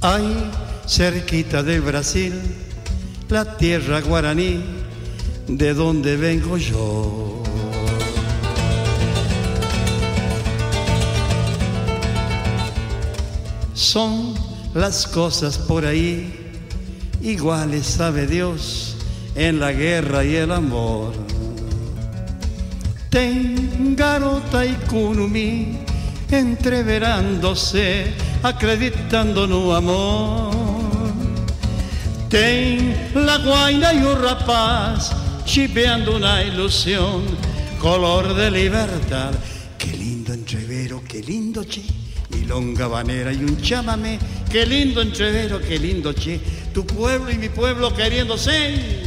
[0.00, 0.50] Ay,
[0.86, 2.32] cerquita del Brasil,
[3.28, 4.62] la tierra guaraní,
[5.48, 7.42] de donde vengo yo.
[13.74, 14.34] Son
[14.74, 16.32] las cosas por ahí,
[17.22, 18.96] iguales sabe Dios,
[19.34, 21.12] en la guerra y el amor.
[23.10, 25.76] Tem garota y curumí
[26.30, 28.06] entreverándose,
[28.40, 30.54] acreditando no amor.
[32.28, 35.10] Tem la guaina e o rapaz
[35.44, 37.24] chipeando una ilusión,
[37.80, 39.34] color de libertad.
[39.76, 41.82] Qué lindo entrevero, qué lindo che,
[42.28, 44.20] milonga banera y un chamamé.
[44.48, 46.40] Qué lindo entrevero, qué lindo che,
[46.72, 48.99] tu pueblo y mi pueblo queriéndose.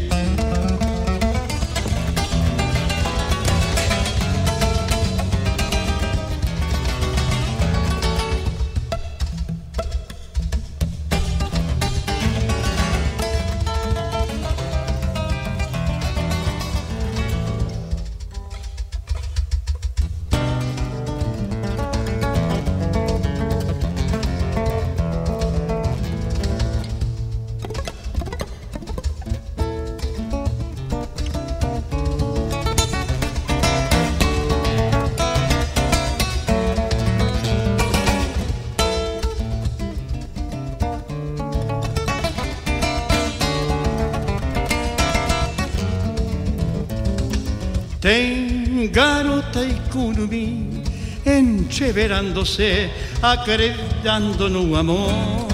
[51.84, 52.90] Entreverándose,
[53.22, 55.48] acreditando no amor.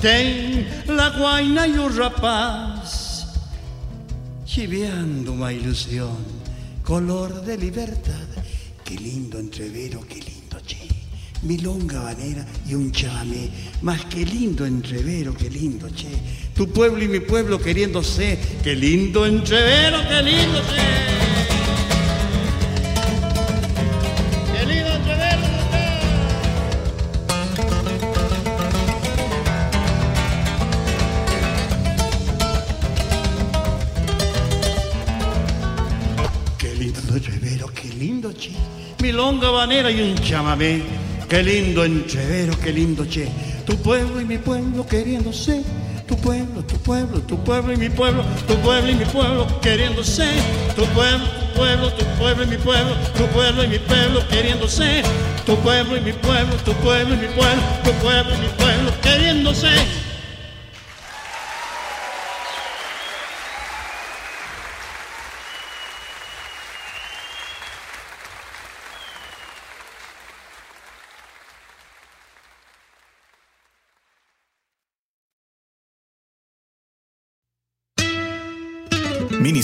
[0.00, 3.26] Tem la guaina e o rapaz,
[4.44, 6.18] chiveando uma ilusión,
[6.82, 8.28] color de libertad.
[8.84, 10.88] Qué lindo entrevero, qué lindo che.
[11.42, 13.50] Milonga banera y un chamamé,
[13.82, 16.08] más que lindo entrevero, qué lindo che.
[16.54, 21.17] Tu pueblo y mi pueblo queriéndose, qué lindo entrevero, qué lindo che.
[39.70, 40.82] Y un chamamé.
[41.28, 43.28] Qué lindo entrevero, qué lindo che.
[43.66, 45.62] Tu pueblo y mi pueblo queriéndose.
[46.06, 48.24] Tu pueblo, tu pueblo, tu pueblo y mi pueblo.
[48.46, 50.24] Tu pueblo y mi pueblo queriéndose.
[50.74, 52.94] Tu pueblo, tu pueblo, tu pueblo y mi pueblo.
[53.14, 55.02] Tu pueblo y mi pueblo queriéndose.
[55.44, 57.62] Tu pueblo y mi pueblo, tu pueblo y mi pueblo.
[57.84, 60.07] Tu pueblo y mi pueblo queriéndose.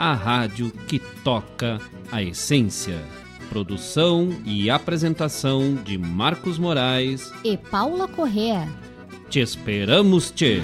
[0.00, 1.78] a rádio que toca
[2.10, 2.98] a essência.
[3.50, 8.66] Produção e apresentação de Marcos Moraes e Paula Correa.
[9.28, 10.62] Te esperamos, te.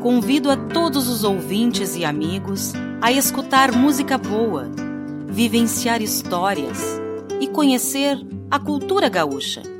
[0.00, 4.70] Convido a todos os ouvintes e amigos a escutar música boa,
[5.26, 6.78] vivenciar histórias
[7.40, 8.16] e conhecer
[8.48, 9.79] a cultura gaúcha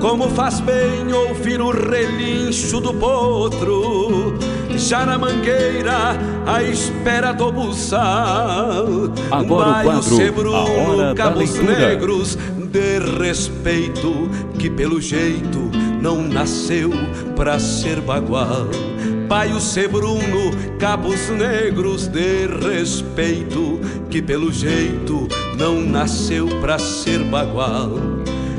[0.00, 4.38] Como faz bem ouvir o relincho do potro,
[4.76, 6.16] já na mangueira,
[6.46, 8.86] à espera do buçal.
[9.30, 11.88] Agora o quadro, Sebruno, a hora da cabos leitura.
[11.88, 15.70] negros de respeito, que pelo jeito
[16.00, 16.90] não nasceu
[17.34, 18.68] pra ser bagual.
[19.28, 27.90] Pai o Sebruno, cabos negros de respeito, que pelo jeito não nasceu pra ser bagual.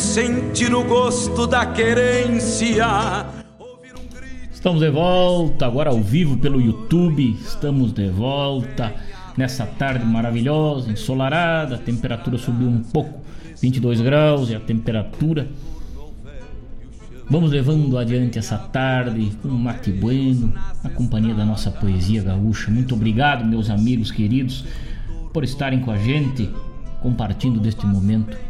[0.00, 2.86] Sentir o gosto da querência.
[4.50, 7.36] Estamos de volta, agora ao vivo pelo YouTube.
[7.40, 8.94] Estamos de volta
[9.36, 11.74] nessa tarde maravilhosa, ensolarada.
[11.74, 13.20] A temperatura subiu um pouco,
[13.60, 15.48] 22 graus é a temperatura.
[17.28, 20.52] Vamos levando adiante essa tarde com um mate bueno,
[20.82, 22.70] na companhia da nossa poesia gaúcha.
[22.70, 24.64] Muito obrigado, meus amigos queridos,
[25.32, 26.50] por estarem com a gente,
[27.02, 28.49] compartilhando deste momento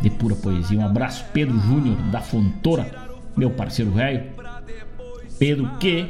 [0.00, 0.78] de pura poesia.
[0.78, 2.90] Um abraço, Pedro Júnior da Fontoura,
[3.36, 4.24] meu parceiro velho.
[5.38, 6.08] Pedro que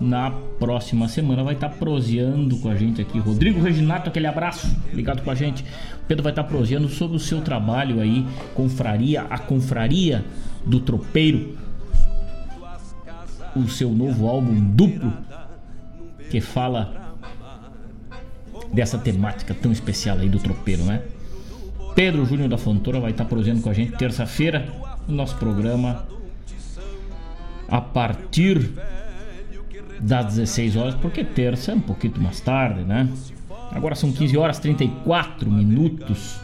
[0.00, 3.18] na próxima semana vai estar proseando com a gente aqui.
[3.18, 5.64] Rodrigo Reginato, aquele abraço, ligado com a gente.
[6.06, 10.24] Pedro vai estar proseando sobre o seu trabalho aí, confraria, a confraria
[10.64, 11.56] do tropeiro.
[13.56, 15.12] O seu novo álbum duplo
[16.30, 17.16] que fala
[18.72, 21.02] dessa temática tão especial aí do tropeiro, né?
[21.98, 24.72] Pedro Júnior da Fontoura vai estar proseando com a gente terça-feira
[25.08, 26.06] no nosso programa
[27.66, 28.70] a partir
[29.98, 33.08] das 16 horas, porque terça é um pouquinho mais tarde, né?
[33.72, 36.38] Agora são 15 horas 34 minutos.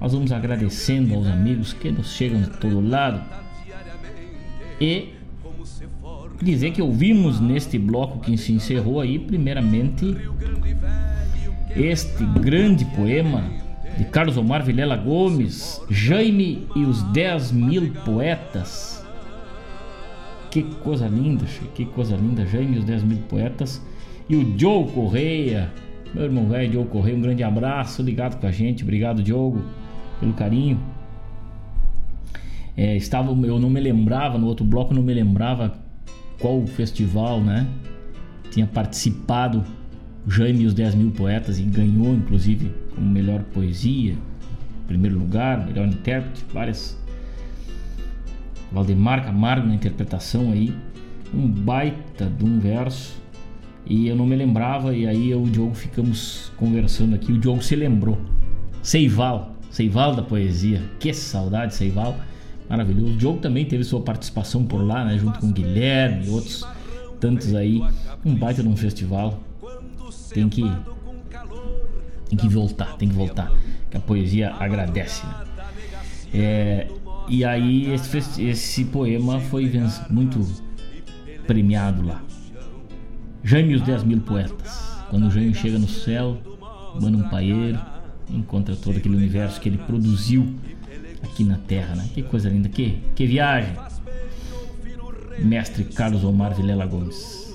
[0.00, 3.20] Nós vamos agradecendo aos amigos que nos chegam de todo lado.
[4.80, 5.12] E
[6.40, 10.16] dizer que ouvimos neste bloco que se encerrou aí, primeiramente,
[11.76, 13.67] este grande poema
[13.98, 19.04] de Carlos Omar Vilela Gomes, Jaime e os 10 mil poetas.
[20.52, 21.44] Que coisa linda,
[21.74, 23.84] que coisa linda, Jaime e os 10 mil poetas.
[24.28, 25.72] E o Joe Correia,
[26.14, 29.64] meu irmão velho Joe Correia, um grande abraço, ligado com a gente, obrigado Diogo
[30.20, 30.78] pelo carinho.
[32.76, 35.74] É, estava, eu não me lembrava, no outro bloco não me lembrava
[36.38, 37.66] qual festival, né?
[38.52, 39.64] Tinha participado
[40.28, 44.16] Jaime e os 10 mil poetas e ganhou, inclusive, como melhor poesia,
[44.86, 46.98] primeiro lugar, melhor intérprete, várias.
[48.70, 50.74] Valdemar Camargo na interpretação aí,
[51.32, 53.16] um baita de um verso.
[53.86, 57.32] E eu não me lembrava, e aí eu e o Diogo ficamos conversando aqui.
[57.32, 58.18] O Diogo se lembrou.
[58.82, 60.82] Seival, Seival da poesia.
[60.98, 62.16] Que saudade, Seival.
[62.68, 63.14] Maravilhoso.
[63.14, 65.16] O Diogo também teve sua participação por lá, né?
[65.16, 66.66] Junto com o Guilherme e outros
[67.18, 67.82] tantos aí.
[68.24, 69.40] Um baita de um festival.
[70.34, 70.70] Tem que.
[72.28, 73.52] Tem que voltar, tem que voltar.
[73.90, 75.34] Que a poesia agradece, né?
[76.32, 76.88] É,
[77.28, 79.70] e aí esse, esse poema foi
[80.10, 80.40] muito
[81.46, 82.22] premiado lá.
[83.42, 84.98] Jaime e os 10 mil poetas.
[85.08, 86.36] Quando o Jaime chega no céu,
[87.00, 87.78] manda um paeiro,
[88.28, 90.54] encontra todo aquele universo que ele produziu
[91.22, 92.08] aqui na Terra, né?
[92.12, 93.72] Que coisa linda, que, que viagem.
[95.38, 97.47] Mestre Carlos Omar Vilela Gomes.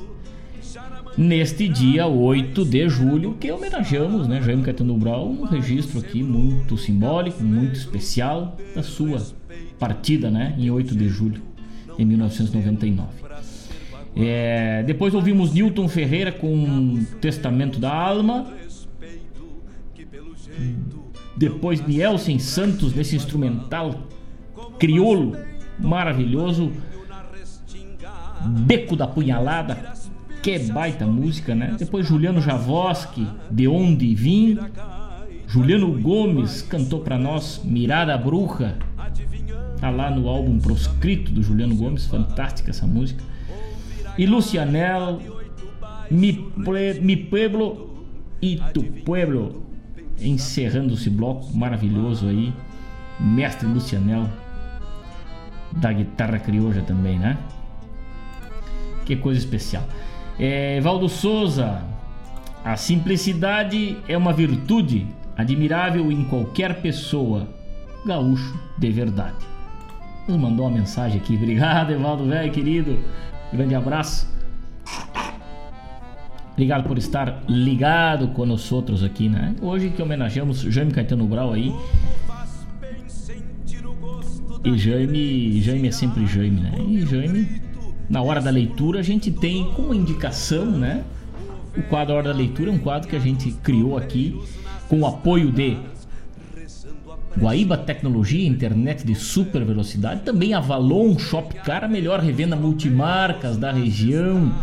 [1.15, 6.75] Neste dia 8 de julho, que homenageamos, né, Jaime Caetano Brau, um registro aqui muito
[6.75, 9.21] simbólico, muito especial da sua
[9.77, 11.41] partida, né, em 8 de julho
[11.99, 13.09] em 1999.
[14.15, 18.51] É, depois ouvimos Newton Ferreira com Testamento da Alma.
[21.35, 24.07] Depois Nielsen Santos nesse instrumental
[24.79, 25.35] crioulo
[25.79, 26.71] maravilhoso.
[28.45, 29.93] Beco da Punhalada,
[30.43, 31.73] que baita música, né?
[31.79, 34.59] Depois Juliano Javoski, De Onde Vim.
[35.47, 38.77] Juliano Gomes cantou para nós Mirada Bruja.
[39.79, 43.23] Tá lá no álbum Proscrito do Juliano Gomes, fantástica essa música.
[44.17, 45.21] E Lucianel,
[46.11, 46.51] Mi,
[47.01, 48.05] Mi Pueblo
[48.41, 49.63] e Tu Pueblo.
[50.19, 52.51] Encerrando esse bloco maravilhoso aí.
[53.17, 54.29] Mestre Lucianel,
[55.71, 57.37] da guitarra crioja também, né?
[59.05, 59.87] Que coisa especial.
[60.39, 61.81] É, Valdo Souza,
[62.63, 67.47] a simplicidade é uma virtude admirável em qualquer pessoa,
[68.05, 69.45] gaúcho de verdade.
[70.27, 71.35] Nos mandou uma mensagem aqui.
[71.35, 72.97] Obrigado, Evaldo, velho, querido.
[73.51, 74.31] Grande abraço.
[76.53, 79.55] Obrigado por estar ligado nós outros aqui, né?
[79.61, 81.73] Hoje que homenageamos Jaime Caetano Brau aí.
[84.63, 86.71] E Jaime, Jaime é sempre Jaime, né?
[86.79, 87.61] E Jaime,
[88.09, 91.03] na hora da leitura, a gente tem como indicação, né?
[91.75, 94.39] O quadro Hora da Leitura é um quadro que a gente criou aqui
[94.87, 95.75] com o apoio de
[97.35, 104.53] Guaíba Tecnologia, internet de super velocidade, também Avalon Shopcar, a melhor revenda multimarcas da região.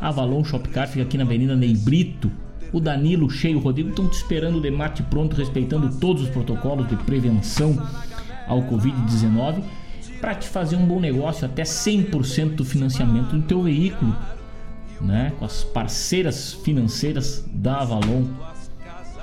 [0.00, 2.30] Avalon Shopcar fica aqui na Avenida Ney Brito.
[2.72, 6.28] O Danilo, o Cheio, o Rodrigo estão te esperando de mate pronto, respeitando todos os
[6.28, 7.80] protocolos de prevenção
[8.48, 9.62] ao Covid-19
[10.20, 14.14] para te fazer um bom negócio, até 100% do financiamento do teu veículo,
[15.00, 15.32] né?
[15.38, 18.24] Com as parceiras financeiras da Avalon.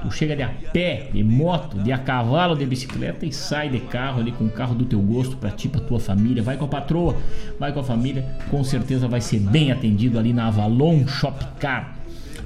[0.02, 3.80] Tu chega de a pé, de moto, de a cavalo, de bicicleta e sai de
[3.80, 6.44] carro ali com o carro do teu gosto para ti, para tua família.
[6.44, 7.18] Vai com a patroa,
[7.60, 11.98] vai com a família, com certeza vai ser bem atendido ali na Avalon Shopcar.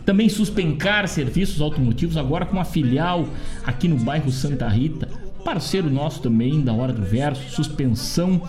[0.06, 3.28] Também Suspencar Serviços Automotivos, agora com uma filial
[3.66, 5.08] aqui no bairro Santa Rita.
[5.44, 8.42] Parceiro nosso também da Hora do Verso, suspensão,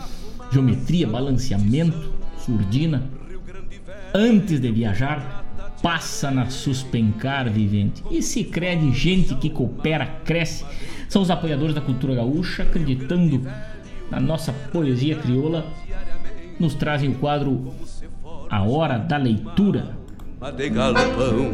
[0.50, 3.08] geometria, balanceamento, surdina.
[4.12, 5.44] Antes de viajar,
[5.82, 8.02] passa na Suspencar Vivente.
[8.10, 10.64] E se crede gente que coopera, cresce.
[11.08, 13.46] São os apoiadores da cultura gaúcha, acreditando
[14.10, 15.66] na nossa poesia crioula.
[16.58, 17.72] Nos trazem o quadro
[18.50, 19.99] A Hora da Leitura.
[20.48, 21.52] De galpão,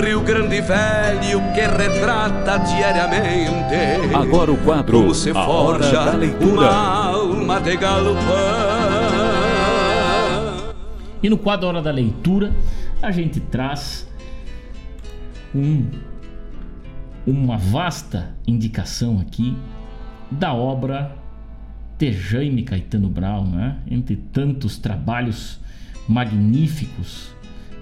[0.00, 6.16] Rio Grande Velho que retrata diariamente Agora o quadro como se A forja Hora da
[6.16, 6.72] Leitura.
[6.72, 8.22] alma de galpão.
[11.20, 12.52] E no quadro Hora da Leitura,
[13.02, 14.08] a gente traz
[15.52, 15.90] um,
[17.26, 19.56] uma vasta indicação aqui
[20.30, 21.10] da obra
[21.98, 23.78] de Jaime Caetano Brau, né?
[23.90, 25.60] entre tantos trabalhos
[26.08, 27.35] magníficos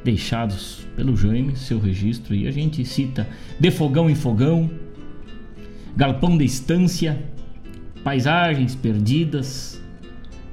[0.04, 3.26] deixados pelo Jaime, seu registro, e a gente cita
[3.58, 4.70] De Fogão em Fogão,
[5.96, 7.24] Galpão de Estância,
[8.04, 9.80] Paisagens Perdidas,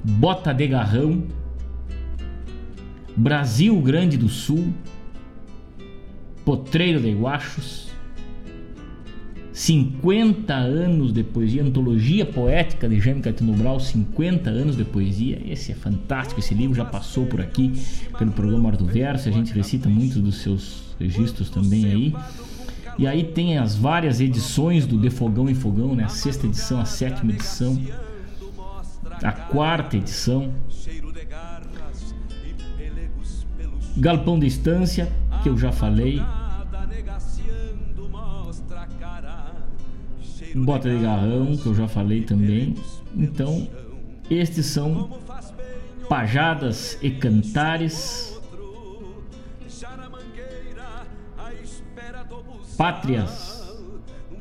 [0.03, 1.25] Bota de Garrão,
[3.15, 4.73] Brasil Grande do Sul,
[6.45, 7.91] Potreiro de Guachos,
[9.61, 15.39] 50 anos de poesia, antologia poética de Jaime Caetano Brau, 50 anos de poesia.
[15.45, 17.71] Esse é fantástico, esse livro já passou por aqui
[18.17, 22.15] pelo programa Hora do Verso, a gente recita muitos dos seus registros também aí.
[22.97, 26.05] E aí tem as várias edições do De Fogão em Fogão, né?
[26.05, 27.79] A sexta edição, a sétima edição,
[29.21, 30.51] a quarta edição.
[33.95, 35.11] Galpão de Estância,
[35.43, 36.19] que eu já falei.
[40.55, 42.75] Bota de Garrão, que eu já falei também.
[43.15, 43.67] Então,
[44.29, 45.09] estes são
[46.09, 48.39] pajadas e cantares,
[52.77, 53.77] pátrias,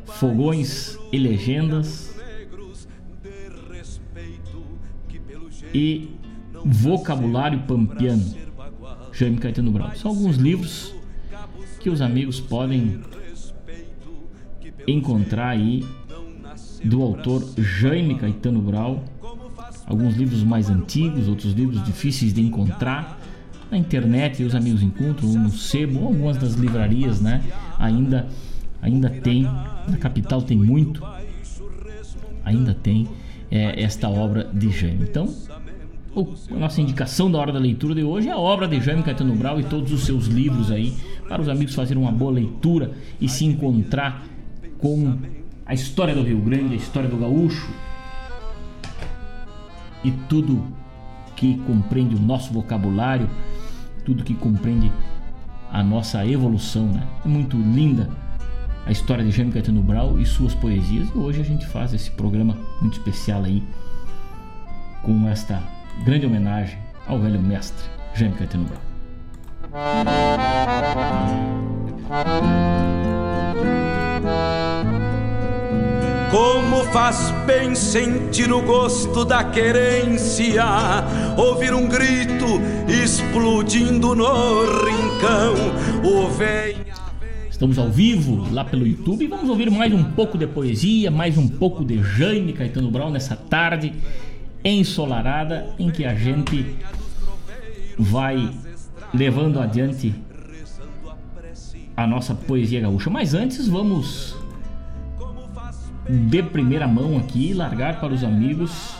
[0.06, 2.14] fogões e legendas
[5.72, 6.08] e
[6.64, 8.34] vocabulário pampiano.
[9.12, 9.94] Jaime Caetano Brau.
[9.96, 10.94] São alguns livros
[11.78, 13.00] que os amigos podem
[14.86, 15.84] encontrar aí
[16.85, 19.05] do autor Jaime Caetano Brau.
[19.86, 23.19] Alguns livros mais antigos, outros livros difíceis de encontrar.
[23.70, 27.43] Na internet os amigos encontram, no sebo, ou algumas das livrarias, né?
[27.78, 28.28] Ainda,
[28.82, 31.02] ainda tem, na capital tem muito,
[32.44, 33.09] ainda tem
[33.51, 35.07] é, esta obra de Jaime.
[35.09, 35.32] Então,
[36.51, 39.35] a nossa indicação da hora da leitura de hoje é a obra de Jaime Caetano
[39.35, 40.93] Brau e todos os seus livros aí,
[41.28, 44.24] para os amigos fazerem uma boa leitura e se encontrar
[44.78, 45.16] com
[45.70, 47.70] a história do Rio Grande, a história do gaúcho
[50.02, 50.66] e tudo
[51.36, 53.30] que compreende o nosso vocabulário,
[54.05, 54.90] tudo que compreende
[55.70, 57.06] a nossa evolução, né?
[57.24, 58.10] É muito linda
[58.84, 61.09] a história de Jaime Caetano Brau e suas poesias.
[61.14, 63.62] E hoje a gente faz esse programa muito especial aí
[65.05, 65.62] com esta
[66.05, 68.80] grande homenagem ao velho mestre Jaime Caetano Brau.
[76.31, 80.65] Como faz bem sentir o gosto da querência,
[81.36, 82.47] ouvir um grito
[82.89, 85.55] explodindo no rincão,
[86.05, 86.77] o vem
[87.61, 91.36] Estamos ao vivo lá pelo YouTube e vamos ouvir mais um pouco de poesia, mais
[91.36, 93.93] um pouco de Jaime Caetano Brown nessa tarde
[94.65, 96.65] ensolarada em que a gente
[97.98, 98.51] vai
[99.12, 100.15] levando adiante
[101.94, 103.11] a nossa poesia gaúcha.
[103.11, 104.39] Mas antes vamos
[106.10, 108.96] de primeira mão aqui largar para os amigos.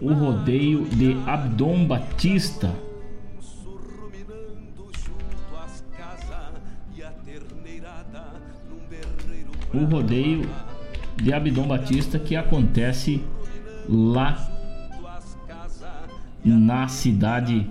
[0.00, 2.72] O rodeio de Abdom Batista.
[9.74, 10.48] O rodeio
[11.16, 13.24] de Abdom Batista que acontece
[13.88, 14.48] lá
[16.44, 17.68] na cidade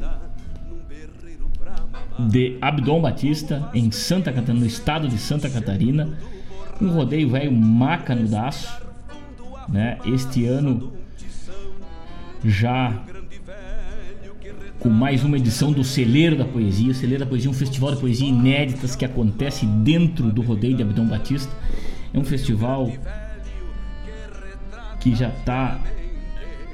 [2.29, 6.09] de Abdom Batista, em Santa Catarina, no estado de Santa Catarina.
[6.81, 8.71] Um rodeio velho maca no daço.
[9.69, 9.97] Né?
[10.05, 10.91] Este ano
[12.43, 13.01] já
[14.79, 16.91] com mais uma edição do Celeiro da Poesia.
[16.91, 20.75] O Celeiro da Poesia é um festival de poesia inéditas que acontece dentro do rodeio
[20.75, 21.51] de Abdom Batista.
[22.11, 22.91] É um festival
[24.99, 25.79] que já está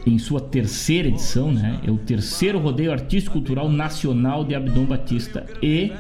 [0.08, 1.80] em sua terceira edição, né?
[1.86, 5.92] É o terceiro rodeio artístico cultural nacional de Abdom Batista e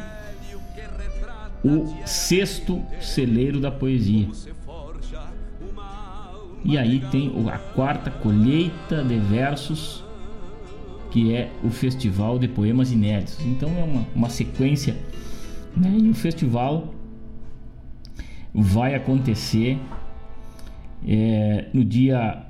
[1.63, 4.29] o sexto celeiro da poesia.
[6.63, 10.03] E aí tem a quarta colheita de versos,
[11.11, 13.39] que é o Festival de Poemas Inéditos.
[13.45, 14.95] Então é uma, uma sequência,
[15.75, 15.97] né?
[15.99, 16.93] E o festival
[18.53, 19.77] vai acontecer
[21.05, 22.46] é, no dia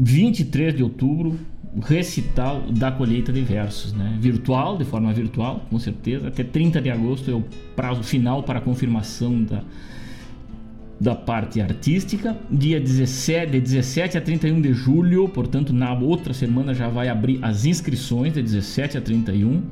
[0.00, 1.38] 23 de outubro,
[1.82, 4.16] recital da colheita de versos, né?
[4.18, 6.28] Virtual, de forma virtual, com certeza.
[6.28, 7.44] Até 30 de agosto é o
[7.76, 9.62] prazo final para confirmação da,
[10.98, 12.36] da parte artística.
[12.50, 17.38] Dia 17, de 17 a 31 de julho, portanto, na outra semana já vai abrir
[17.42, 19.62] as inscrições, de 17 a 31.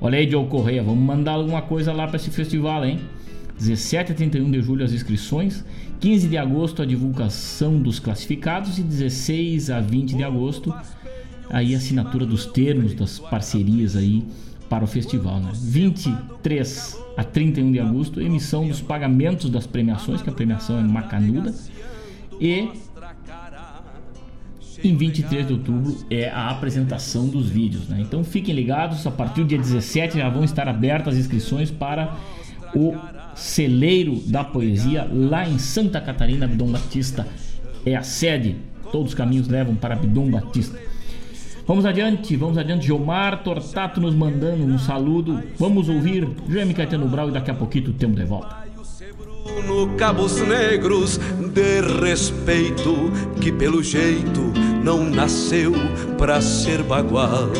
[0.00, 3.00] Olha aí, Joe Correia, vamos mandar alguma coisa lá para esse festival, hein?
[3.58, 5.64] 17 a 31 de julho as inscrições,
[6.04, 10.74] 15 de agosto a divulgação dos classificados e 16 a 20 de agosto
[11.48, 14.22] aí a assinatura dos termos das parcerias aí
[14.68, 15.50] para o festival, né?
[15.54, 21.54] 23 a 31 de agosto emissão dos pagamentos das premiações, que a premiação é macanuda,
[22.38, 22.68] e
[24.84, 28.02] em 23 de outubro é a apresentação dos vídeos, né?
[28.02, 32.14] Então fiquem ligados, a partir do dia 17 já vão estar abertas as inscrições para
[32.74, 32.94] o
[33.34, 37.26] celeiro da poesia lá em Santa Catarina, Abdom Batista
[37.84, 38.56] é a sede.
[38.90, 40.78] Todos os caminhos levam para Abdom Batista.
[41.66, 42.86] Vamos adiante, vamos adiante.
[42.86, 45.42] Gilmar Tortato nos mandando um saludo.
[45.58, 48.64] Vamos ouvir Jaime Caetano Brau e daqui a pouquinho temos de volta.
[49.66, 54.40] No Cabos Negros de respeito que pelo jeito
[54.82, 55.72] não nasceu
[56.18, 57.50] pra ser bagual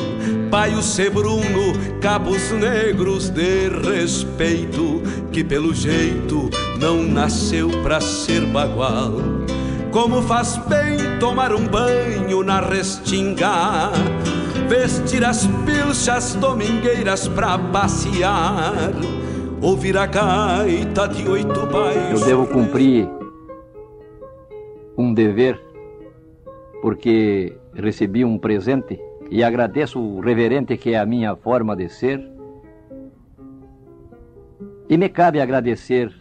[0.51, 5.03] Paio Sebruno, Cabos Negros de respeito,
[5.33, 9.13] que pelo jeito não nasceu pra ser bagual.
[9.91, 13.91] Como faz bem tomar um banho na restinga,
[14.69, 18.93] vestir as pilchas domingueiras pra passear,
[19.63, 22.21] ouvir a gaita de oito bairros.
[22.21, 23.09] Eu devo cumprir
[24.97, 25.61] um dever,
[26.83, 32.33] porque recebi um presente e agradeço o reverente que é a minha forma de ser.
[34.89, 36.13] E me cabe agradecer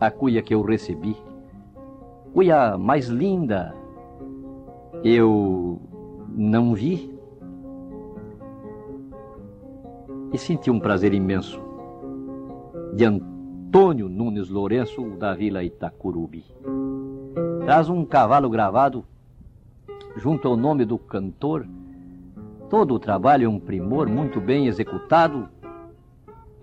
[0.00, 1.16] a cuia que eu recebi,
[2.32, 3.74] cuia mais linda.
[5.04, 5.80] Eu
[6.34, 7.10] não vi
[10.32, 11.60] e senti um prazer imenso
[12.94, 16.44] de Antônio Nunes Lourenço da Vila Itacurubi.
[17.64, 19.04] Traz um cavalo gravado
[20.16, 21.66] junto ao nome do cantor.
[22.68, 25.48] Todo o trabalho é um primor muito bem executado.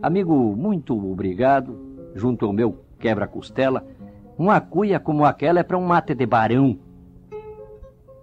[0.01, 1.77] Amigo, muito obrigado,
[2.15, 3.85] junto ao meu quebra-costela.
[4.37, 6.77] Uma cuia como aquela é para um mate de barão.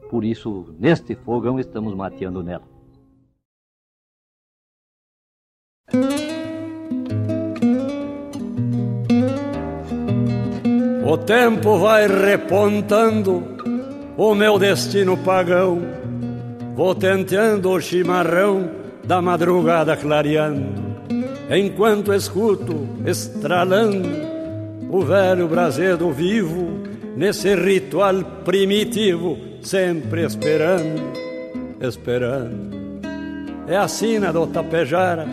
[0.08, 2.74] Por isso, neste fogão estamos mateando nela.
[11.06, 13.53] O tempo vai repontando
[14.16, 15.80] o meu destino pagão.
[16.74, 18.70] Vou tenteando o chimarrão
[19.04, 20.82] da madrugada clareando,
[21.50, 24.08] enquanto escuto estralando
[24.90, 26.82] o velho brasedo vivo
[27.16, 28.14] nesse ritual
[28.44, 31.02] primitivo, sempre esperando,
[31.80, 32.74] esperando.
[33.66, 35.26] É a sina do Tapejara,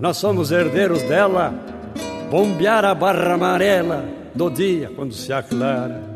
[0.00, 1.52] nós somos herdeiros dela,
[2.30, 4.04] bombear a barra amarela
[4.34, 6.13] do dia quando se aclara,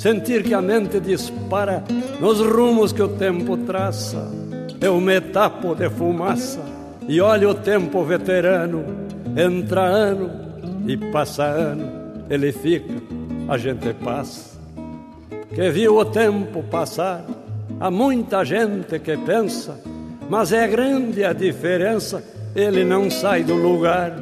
[0.00, 1.84] sentir que a mente dispara
[2.18, 4.30] nos rumos que o tempo traça.
[4.80, 6.60] Eu me tapo de fumaça
[7.06, 8.82] e olho o tempo veterano,
[9.36, 10.30] entra ano
[10.86, 11.86] e passa ano,
[12.30, 12.94] ele fica
[13.46, 14.58] a gente passa.
[15.54, 17.22] Que viu o tempo passar,
[17.78, 19.78] há muita gente que pensa,
[20.30, 22.24] mas é grande a diferença,
[22.56, 24.14] ele não sai do lugar.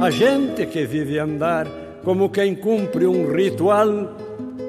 [0.00, 1.66] A gente que vive andar,
[2.02, 4.16] como quem cumpre um ritual,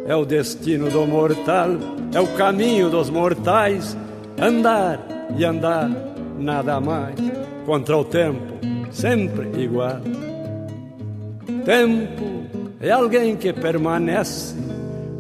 [0.10, 1.70] é o destino do mortal,
[2.12, 3.96] é o caminho dos mortais,
[4.42, 5.00] andar
[5.38, 5.88] e andar,
[6.40, 7.14] nada mais,
[7.64, 8.42] contra o tempo,
[8.90, 10.02] sempre igual.
[11.64, 12.26] Tempo
[12.82, 14.56] é alguém que permanece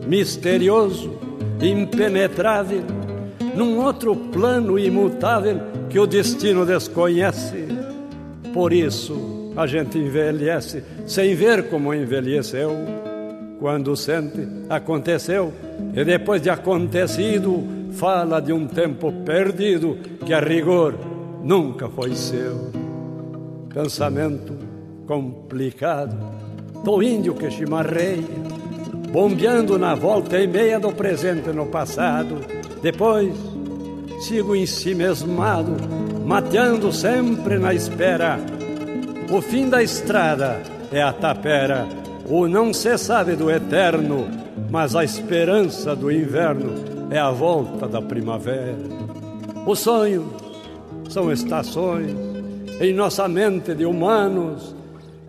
[0.07, 1.19] misterioso,
[1.61, 2.81] impenetrável,
[3.53, 7.67] num outro plano imutável que o destino desconhece.
[8.51, 13.08] Por isso a gente envelhece sem ver como envelheceu.
[13.59, 15.53] Quando sente, aconteceu,
[15.93, 17.61] e depois de acontecido,
[17.91, 20.95] fala de um tempo perdido que a rigor
[21.43, 22.71] nunca foi seu.
[23.73, 24.53] Pensamento
[25.05, 26.15] complicado
[26.85, 28.23] do índio que chimarreia,
[29.11, 32.37] bombeando na volta e meia do presente no passado.
[32.81, 33.33] Depois
[34.21, 35.75] sigo em si mesmado,
[36.25, 38.39] mateando sempre na espera.
[39.31, 40.61] O fim da estrada
[40.91, 41.87] é a tapera,
[42.29, 44.27] o não se sabe do eterno,
[44.69, 48.77] mas a esperança do inverno é a volta da primavera.
[49.65, 50.25] Os sonhos
[51.09, 52.15] são estações
[52.79, 54.75] em nossa mente de humanos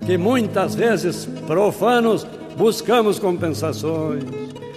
[0.05, 4.25] que muitas vezes profanos buscamos compensações.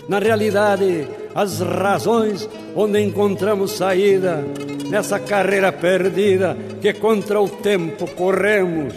[0.08, 4.44] Na realidade, as razões onde encontramos saída
[4.90, 8.94] nessa carreira perdida que contra o tempo corremos,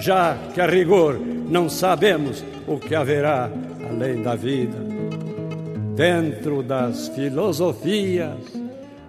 [0.00, 3.50] já que a rigor não sabemos o que haverá
[3.88, 4.78] além da vida.
[5.94, 8.38] Dentro das filosofias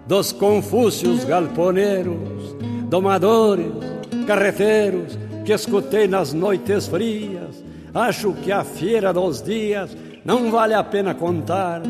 [0.06, 2.54] dos confúcios galponeiros,
[2.88, 3.72] domadores,
[4.26, 7.64] carreteiros, que escutei nas noites frias.
[7.94, 11.82] Acho que a feira dos dias não vale a pena contar.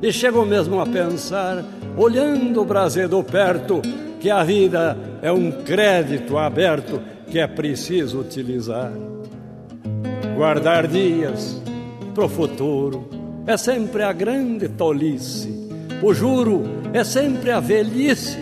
[0.00, 1.64] E chego mesmo a pensar,
[1.96, 3.80] olhando o brasedo perto,
[4.20, 7.00] que a vida é um crédito aberto
[7.30, 8.92] que é preciso utilizar.
[10.36, 11.60] Guardar dias
[12.14, 13.08] pro futuro
[13.46, 15.68] é sempre a grande tolice.
[16.02, 18.38] O juro é sempre a velhice.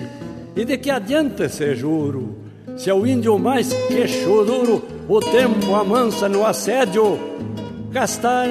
[0.56, 2.36] E de que adianta esse juro?
[2.76, 7.18] Se é o índio mais queixo duro, o tempo amansa no assédio.
[7.90, 8.48] Gastar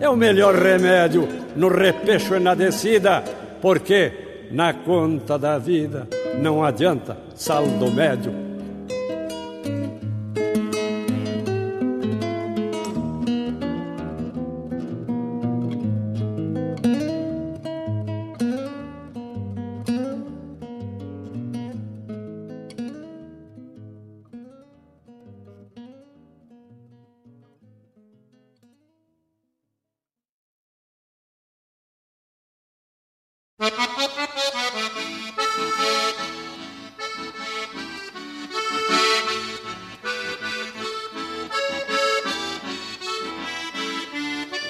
[0.00, 1.26] é o melhor remédio
[1.56, 3.22] no repecho e na descida,
[3.60, 4.12] porque
[4.50, 6.08] na conta da vida
[6.40, 8.51] não adianta saldo médio.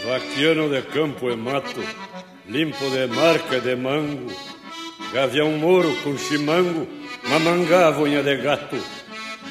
[0.05, 1.83] Vaquiano de campo e mato,
[2.47, 4.31] limpo de marca de mango,
[5.11, 6.87] gavião moro com chimango,
[7.31, 8.77] mamangava unha de gato,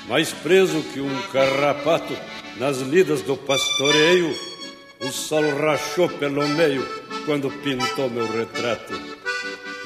[0.07, 2.15] mais preso que um carrapato
[2.59, 4.37] nas lidas do pastoreio,
[4.99, 6.87] o sol rachou pelo meio
[7.25, 9.20] quando pintou meu retrato.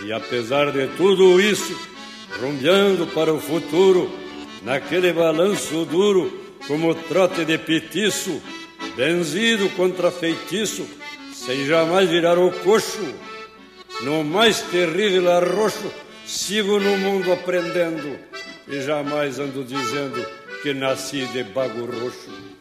[0.05, 1.75] E apesar de tudo isso,
[2.39, 4.07] rumbeando para o futuro,
[4.61, 6.31] naquele balanço duro,
[6.67, 8.39] como trote de petiço,
[8.95, 10.85] benzido contra feitiço,
[11.33, 13.15] sem jamais virar o coxo.
[14.03, 15.91] No mais terrível arroxo,
[16.23, 18.15] sigo no mundo aprendendo,
[18.67, 20.23] e jamais ando dizendo
[20.61, 22.54] que nasci de bago roxo.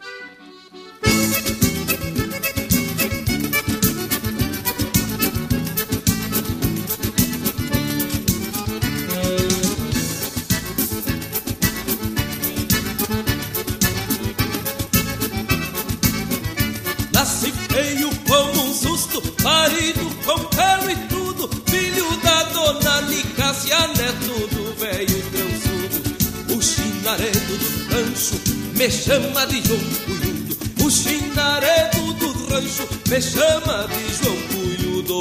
[28.76, 30.56] Me chama de João Cunhudo.
[30.84, 35.20] O chinaredo do rancho me chama de João Cunhudo.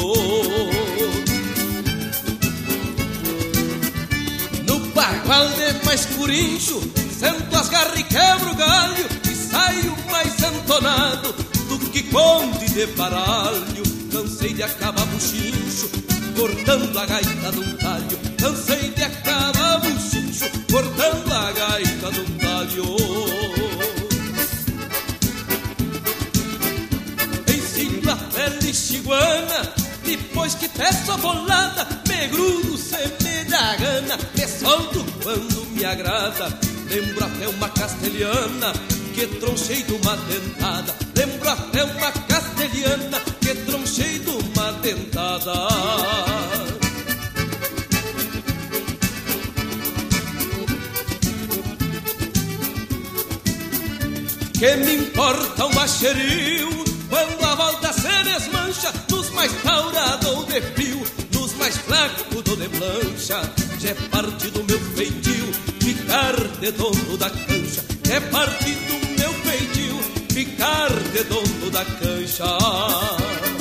[4.68, 6.82] No bagual de mais curincho,
[7.20, 11.34] sento as garras e quebro o galho e saio mais entonado
[11.70, 13.84] do que conde de baralho.
[14.12, 15.90] Cansei de acabar buchincho,
[16.36, 18.20] cortando a gaita de um talho.
[18.38, 22.96] Cansei de acabar buchincho, cortando a gaita de um talho.
[27.48, 29.74] Ensino a pele chiguana,
[30.04, 36.58] depois que peço a bolada, me grudo se me gana, me solto quando me agrada.
[36.90, 38.74] Lembro até uma castelhana
[39.14, 40.96] que tronchei de uma dentada.
[41.16, 44.33] Lembro até uma castelhana que tronchei de
[44.84, 45.54] uma dentada.
[54.54, 56.70] Que me importa um baixeril
[57.10, 61.04] quando a volta se desmancha nos mais taurados de fio,
[61.34, 63.42] nos mais flacos do de plancha.
[63.80, 67.84] Já é parte do meu feitio ficar de dono da cancha.
[68.10, 70.00] É parte do meu feitio
[70.34, 73.53] ficar de dono da cancha.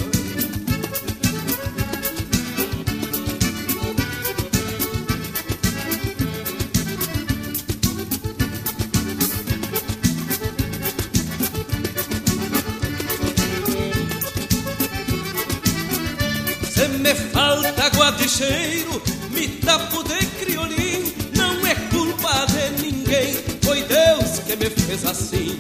[17.42, 24.56] Me falta guadicheiro, me tapo de criolim, não é culpa de ninguém, foi Deus que
[24.56, 25.58] me fez assim.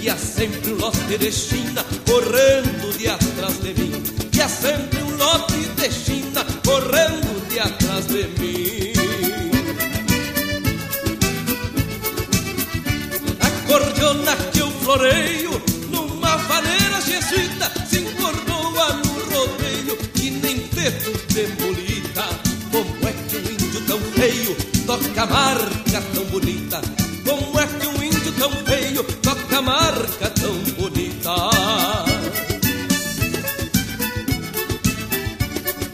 [0.00, 4.02] E há sempre um lote de China correndo de atrás de mim.
[4.34, 8.92] E há sempre um lote de China correndo de atrás de mim.
[13.40, 17.81] A cordiona que eu floreio numa vaneira jesuíta
[22.72, 26.80] Como é que um índio tão feio toca marca tão bonita?
[27.24, 31.30] Como é que um índio tão feio toca marca tão bonita?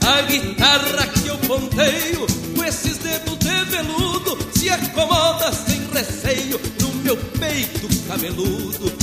[0.06, 6.94] A guitarra que eu ponteio com esses dedos de veludo se acomoda sem receio no
[7.02, 8.97] meu peito cabeludo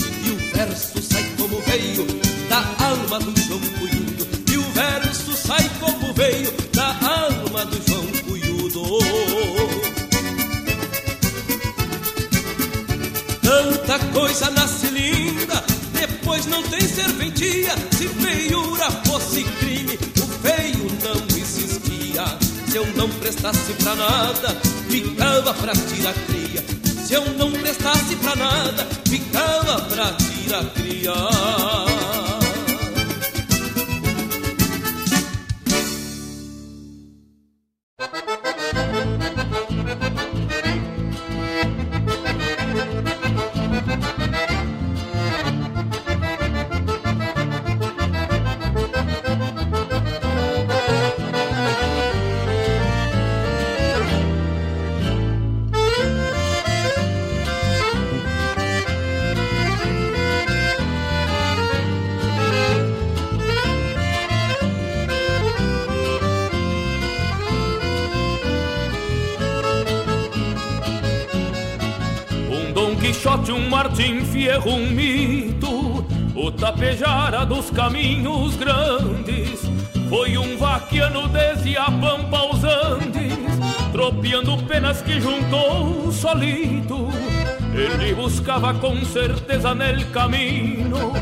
[89.74, 91.14] nel caminho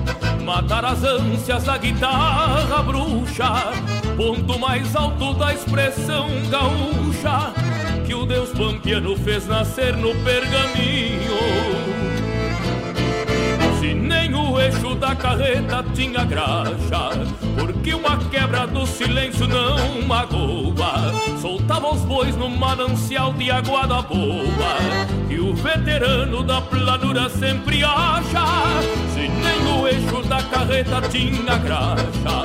[0.43, 3.71] matar as ânsias da guitarra bruxa,
[4.17, 7.53] ponto mais alto da expressão gaúcha
[8.05, 11.33] que o deus pampiano fez nascer no pergaminho.
[13.79, 17.09] Se nem o eixo da carreta tinha graxa,
[17.57, 21.13] porque uma quebra do silêncio não magoa.
[21.41, 24.77] Soltava os bois no manancial de aguada boa,
[25.29, 28.45] e o veterano da planura sempre acha.
[29.13, 32.43] Se nem o eixo da carreta tinha graxa,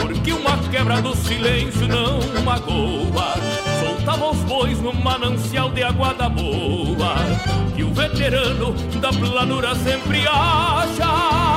[0.00, 3.34] porque uma quebra do silêncio não magoa.
[3.80, 7.14] Soltava os bois no manancial de aguada boa,
[7.74, 11.47] que o veterano da planura sempre acha.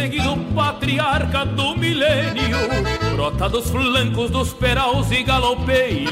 [0.00, 2.56] Perseguido patriarca do milênio,
[3.12, 6.08] brota dos flancos dos peraus e galopeia,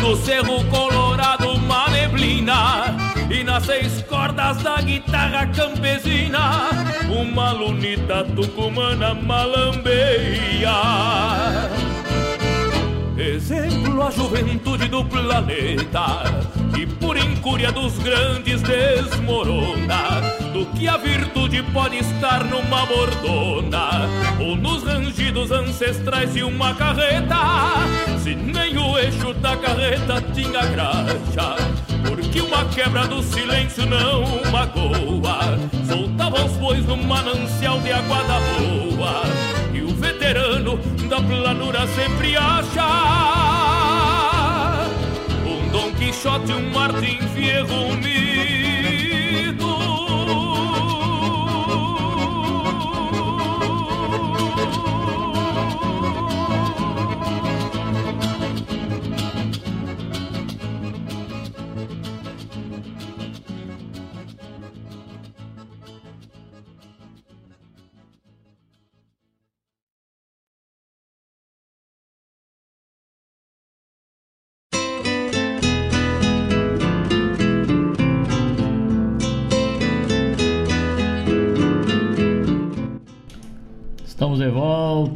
[0.00, 2.96] do cerro colorado uma neblina,
[3.28, 6.68] e nas seis cordas da guitarra campesina,
[7.10, 10.70] uma lunita tucumana malambeia.
[13.18, 16.22] Exemplo a juventude do planeta
[16.74, 20.25] Que por incúria dos grandes desmorona
[20.56, 24.08] Do que a virtude pode estar numa bordona
[24.40, 27.36] Ou nos rangidos ancestrais de uma carreta.
[28.22, 31.56] Se nem o eixo da carreta tinha graxa
[32.08, 35.58] porque uma quebra do silêncio não magoa.
[35.86, 39.22] Soltava os bois no manancial de água da boa
[39.74, 42.86] E o veterano da planura sempre acha.
[45.44, 48.45] Um Dom Quixote, um Martim Fierro unido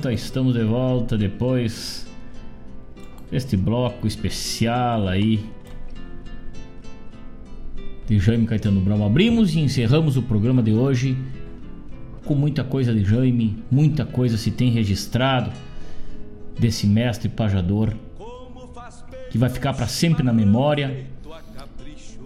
[0.01, 2.07] volta, estamos de volta depois
[3.31, 5.45] deste bloco especial aí
[8.09, 9.05] de Jaime Caetano Brown.
[9.05, 11.19] Abrimos e encerramos o programa de hoje
[12.25, 15.53] com muita coisa de Jaime, muita coisa se tem registrado
[16.59, 17.93] desse mestre pajador
[19.31, 21.05] que vai ficar para sempre na memória,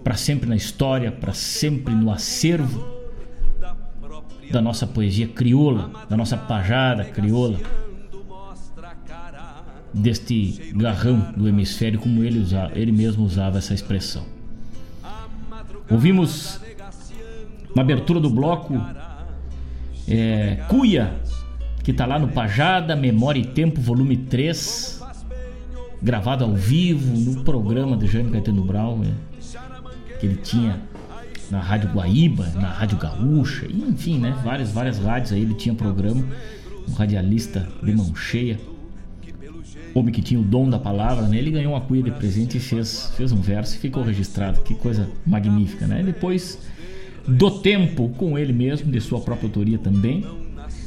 [0.05, 3.04] para sempre na história, para sempre no acervo
[4.51, 7.59] da nossa poesia crioula, da nossa pajada crioula,
[9.93, 14.25] deste garrão do hemisfério, como ele, usa, ele mesmo usava essa expressão.
[15.91, 16.61] Ouvimos
[17.75, 18.75] na abertura do bloco
[20.09, 21.15] é, Cuia,
[21.83, 25.03] que está lá no Pajada, Memória e Tempo, volume 3,
[26.03, 30.81] gravado ao vivo no programa de Jaime Caetano Brown, é, que ele tinha
[31.51, 34.37] na Rádio Guaíba, na Rádio Gaúcha, enfim, né?
[34.45, 36.25] Várias, várias rádios aí ele tinha programa,
[36.89, 38.59] um radialista de mão cheia,
[39.95, 41.39] homem que tinha o dom da palavra, né?
[41.39, 44.61] Ele ganhou uma cuia de presente e fez, fez um verso e ficou registrado.
[44.63, 46.03] Que coisa magnífica, né?
[46.03, 46.59] Depois
[47.27, 50.25] do tempo com ele mesmo, de sua própria autoria também.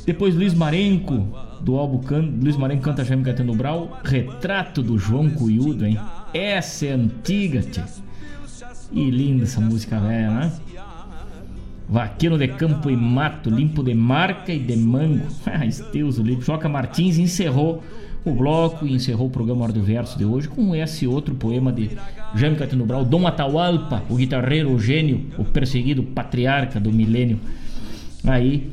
[0.06, 1.28] Depois Luiz Marenco,
[1.62, 2.34] do álbum Can...
[2.42, 5.98] Luiz Marenco canta Jaime Caetano Brau, Retrato do João Cuyudo, hein?
[6.34, 7.86] Essa é antiga, tia.
[8.92, 10.52] E linda essa música velha, né?
[11.90, 15.26] Vaqueiro de campo e mato, limpo de marca e de mango.
[15.92, 16.44] Deus, o livro.
[16.44, 17.82] Joca Martins encerrou
[18.26, 21.72] o bloco e encerrou o programa Hora do Verso de hoje com esse outro poema
[21.72, 21.92] de
[22.36, 27.40] Jaime Caetano Brau, Dom Atahualpa, o guitarreiro, o gênio, o perseguido patriarca do milênio.
[28.26, 28.70] Aí,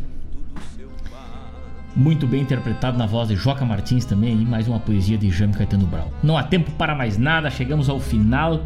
[1.94, 5.54] muito bem interpretado na voz de Joca Martins também, e mais uma poesia de Jaime
[5.54, 6.12] Caetano Brau.
[6.20, 8.60] Não há tempo para mais nada, chegamos ao final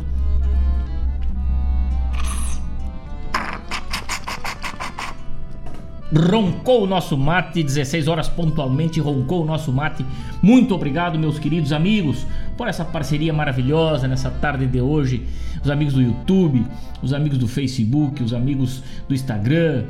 [6.14, 10.05] roncou o nosso mate, 16 horas pontualmente roncou o nosso mate.
[10.43, 12.26] Muito obrigado, meus queridos amigos,
[12.56, 15.26] por essa parceria maravilhosa nessa tarde de hoje.
[15.62, 16.64] Os amigos do YouTube,
[17.02, 19.85] os amigos do Facebook, os amigos do Instagram,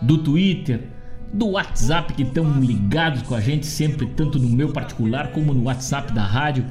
[0.00, 0.80] do Twitter,
[1.32, 5.64] do WhatsApp que estão ligados com a gente sempre, tanto no meu particular como no
[5.64, 6.64] WhatsApp da rádio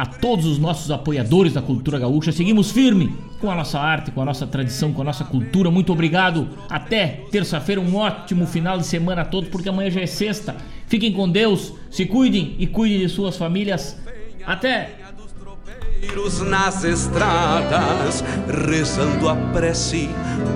[0.00, 2.32] a todos os nossos apoiadores da cultura gaúcha.
[2.32, 5.70] Seguimos firme com a nossa arte, com a nossa tradição, com a nossa cultura.
[5.70, 6.48] Muito obrigado.
[6.70, 10.56] Até terça-feira, um ótimo final de semana a todos, porque amanhã já é sexta.
[10.86, 14.00] Fiquem com Deus, se cuidem e cuidem de suas famílias.
[14.46, 14.96] Até!
[16.48, 18.24] nas estradas,
[18.66, 20.08] rezando a prece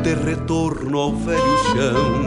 [0.02, 2.24] de retorno ao velho chão.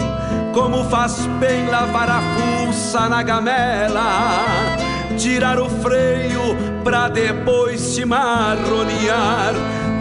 [0.54, 4.78] Como faz bem lavar a fuça na gamela,
[5.18, 9.54] tirar o freio pra depois te marronear.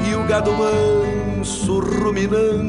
[0.08, 2.66] E o gado manso ruminando